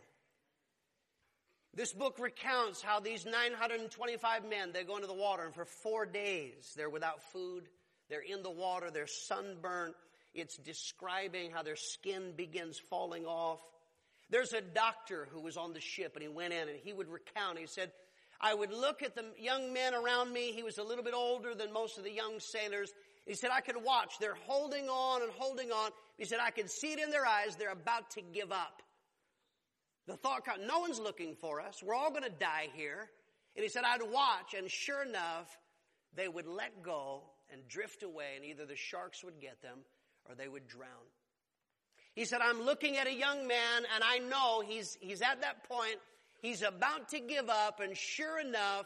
This 1.77 1.93
book 1.93 2.17
recounts 2.17 2.81
how 2.81 2.99
these 2.99 3.23
925 3.23 4.49
men, 4.49 4.71
they 4.73 4.83
go 4.83 4.95
into 4.95 5.05
the 5.05 5.13
water 5.13 5.43
and 5.43 5.53
for 5.53 5.65
four 5.65 6.07
days 6.07 6.73
they're 6.75 6.89
without 6.89 7.21
food. 7.31 7.65
They're 8.09 8.19
in 8.19 8.41
the 8.41 8.49
water. 8.49 8.89
They're 8.89 9.05
sunburned. 9.05 9.93
It's 10.33 10.57
describing 10.57 11.51
how 11.51 11.61
their 11.61 11.75
skin 11.75 12.33
begins 12.35 12.79
falling 12.89 13.25
off. 13.27 13.61
There's 14.31 14.53
a 14.53 14.61
doctor 14.61 15.27
who 15.31 15.39
was 15.39 15.55
on 15.55 15.73
the 15.73 15.79
ship 15.79 16.13
and 16.15 16.23
he 16.23 16.27
went 16.27 16.51
in 16.51 16.67
and 16.67 16.79
he 16.83 16.93
would 16.93 17.09
recount. 17.09 17.59
He 17.59 17.67
said, 17.67 17.91
I 18.41 18.55
would 18.55 18.71
look 18.73 19.03
at 19.03 19.13
the 19.13 19.25
young 19.37 19.71
men 19.71 19.93
around 19.93 20.33
me. 20.33 20.53
He 20.53 20.63
was 20.63 20.79
a 20.79 20.83
little 20.83 21.03
bit 21.03 21.13
older 21.13 21.53
than 21.53 21.71
most 21.71 21.99
of 21.99 22.03
the 22.03 22.11
young 22.11 22.39
sailors. 22.39 22.91
He 23.27 23.35
said, 23.35 23.51
I 23.53 23.61
could 23.61 23.83
watch. 23.83 24.17
They're 24.19 24.37
holding 24.47 24.89
on 24.89 25.21
and 25.21 25.31
holding 25.33 25.71
on. 25.71 25.91
He 26.17 26.25
said, 26.25 26.39
I 26.41 26.49
could 26.49 26.71
see 26.71 26.93
it 26.93 26.99
in 26.99 27.11
their 27.11 27.27
eyes. 27.27 27.55
They're 27.55 27.69
about 27.69 28.09
to 28.11 28.21
give 28.33 28.51
up. 28.51 28.81
The 30.07 30.15
thought, 30.15 30.43
no 30.65 30.79
one's 30.79 30.99
looking 30.99 31.35
for 31.35 31.59
us. 31.59 31.83
We're 31.83 31.93
all 31.93 32.11
going 32.11 32.23
to 32.23 32.29
die 32.29 32.69
here. 32.73 33.09
And 33.55 33.63
he 33.63 33.69
said, 33.69 33.83
I'd 33.85 34.01
watch, 34.01 34.53
and 34.57 34.69
sure 34.69 35.03
enough, 35.03 35.57
they 36.15 36.27
would 36.27 36.47
let 36.47 36.83
go 36.83 37.23
and 37.51 37.67
drift 37.67 38.03
away, 38.03 38.33
and 38.35 38.45
either 38.45 38.65
the 38.65 38.75
sharks 38.75 39.23
would 39.23 39.41
get 39.41 39.61
them 39.61 39.79
or 40.29 40.35
they 40.35 40.47
would 40.47 40.67
drown. 40.67 40.89
He 42.13 42.25
said, 42.25 42.41
I'm 42.41 42.61
looking 42.61 42.97
at 42.97 43.07
a 43.07 43.13
young 43.13 43.47
man, 43.47 43.83
and 43.93 44.03
I 44.03 44.19
know 44.19 44.63
he's, 44.65 44.97
he's 45.01 45.21
at 45.21 45.41
that 45.41 45.67
point. 45.67 45.97
He's 46.41 46.61
about 46.61 47.09
to 47.09 47.19
give 47.19 47.49
up, 47.49 47.79
and 47.79 47.95
sure 47.97 48.39
enough, 48.39 48.85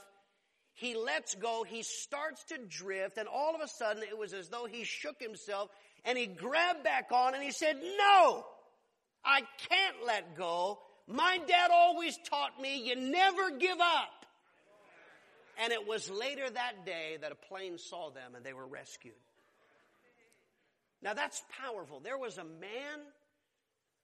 he 0.74 0.95
lets 0.95 1.36
go. 1.36 1.63
He 1.63 1.84
starts 1.84 2.43
to 2.45 2.57
drift, 2.57 3.17
and 3.17 3.28
all 3.28 3.55
of 3.55 3.61
a 3.61 3.67
sudden, 3.67 4.03
it 4.03 4.17
was 4.17 4.34
as 4.34 4.49
though 4.49 4.65
he 4.65 4.84
shook 4.84 5.22
himself, 5.22 5.69
and 6.05 6.17
he 6.17 6.28
grabbed 6.28 6.84
back 6.84 7.11
on, 7.11 7.34
and 7.34 7.43
he 7.43 7.51
said, 7.51 7.78
No! 7.97 8.45
I 9.24 9.41
can't 9.69 10.05
let 10.05 10.36
go. 10.36 10.80
My 11.07 11.39
dad 11.47 11.71
always 11.71 12.17
taught 12.29 12.61
me 12.61 12.87
you 12.87 12.95
never 12.95 13.51
give 13.51 13.79
up. 13.79 14.25
And 15.61 15.71
it 15.71 15.85
was 15.87 16.09
later 16.09 16.49
that 16.49 16.85
day 16.85 17.17
that 17.21 17.31
a 17.31 17.35
plane 17.35 17.77
saw 17.77 18.09
them 18.09 18.35
and 18.35 18.43
they 18.45 18.53
were 18.53 18.65
rescued. 18.65 19.13
Now 21.01 21.13
that's 21.13 21.43
powerful. 21.49 21.99
There 21.99 22.17
was 22.17 22.37
a 22.37 22.43
man 22.43 22.99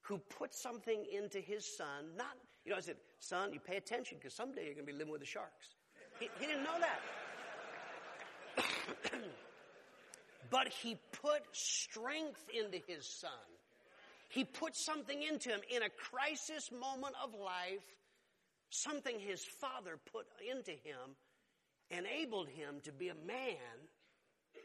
who 0.01 0.17
put 0.17 0.53
something 0.53 1.05
into 1.11 1.39
his 1.39 1.65
son. 1.65 2.15
Not, 2.17 2.35
you 2.65 2.71
know, 2.71 2.77
I 2.77 2.81
said, 2.81 2.95
son, 3.19 3.53
you 3.53 3.59
pay 3.59 3.77
attention 3.77 4.17
because 4.19 4.33
someday 4.33 4.65
you're 4.65 4.73
going 4.73 4.85
to 4.85 4.91
be 4.91 4.97
living 4.97 5.11
with 5.11 5.21
the 5.21 5.27
sharks. 5.27 5.75
He, 6.19 6.29
he 6.39 6.47
didn't 6.47 6.63
know 6.63 6.79
that. 6.79 7.01
but 10.49 10.69
he 10.69 10.97
put 11.21 11.43
strength 11.51 12.43
into 12.53 12.79
his 12.87 13.05
son. 13.05 13.31
He 14.29 14.43
put 14.43 14.75
something 14.75 15.23
into 15.23 15.49
him 15.49 15.61
in 15.69 15.83
a 15.83 15.89
crisis 15.89 16.69
moment 16.71 17.15
of 17.23 17.33
life, 17.33 17.85
something 18.69 19.19
his 19.19 19.43
father 19.43 19.97
put 20.11 20.25
into 20.49 20.71
him, 20.71 21.15
enabled 21.89 22.49
him 22.49 22.81
to 22.83 22.91
be 22.91 23.09
a 23.09 23.15
man 23.15 23.87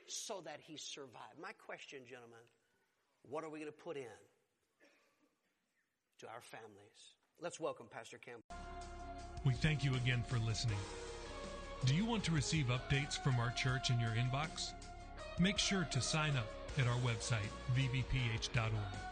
so 0.08 0.42
that 0.44 0.58
he 0.60 0.76
survived. 0.76 1.38
My 1.40 1.52
question, 1.64 2.00
gentlemen, 2.08 2.40
what 3.28 3.44
are 3.44 3.50
we 3.50 3.60
going 3.60 3.70
to 3.70 3.78
put 3.78 3.96
in 3.96 4.20
to 6.20 6.26
our 6.26 6.40
families? 6.40 7.14
Let's 7.40 7.60
welcome 7.60 7.86
Pastor 7.90 8.18
Campbell. 8.18 8.44
We 9.44 9.54
thank 9.54 9.84
you 9.84 9.94
again 9.94 10.24
for 10.26 10.38
listening. 10.38 10.78
Do 11.84 11.94
you 11.94 12.04
want 12.04 12.22
to 12.24 12.32
receive 12.32 12.66
updates 12.66 13.18
from 13.22 13.40
our 13.40 13.50
church 13.50 13.90
in 13.90 13.98
your 13.98 14.10
inbox? 14.10 14.72
Make 15.40 15.58
sure 15.58 15.86
to 15.90 16.00
sign 16.00 16.36
up 16.36 16.46
at 16.78 16.86
our 16.86 16.98
website, 16.98 17.50
vbph.org. 17.76 19.11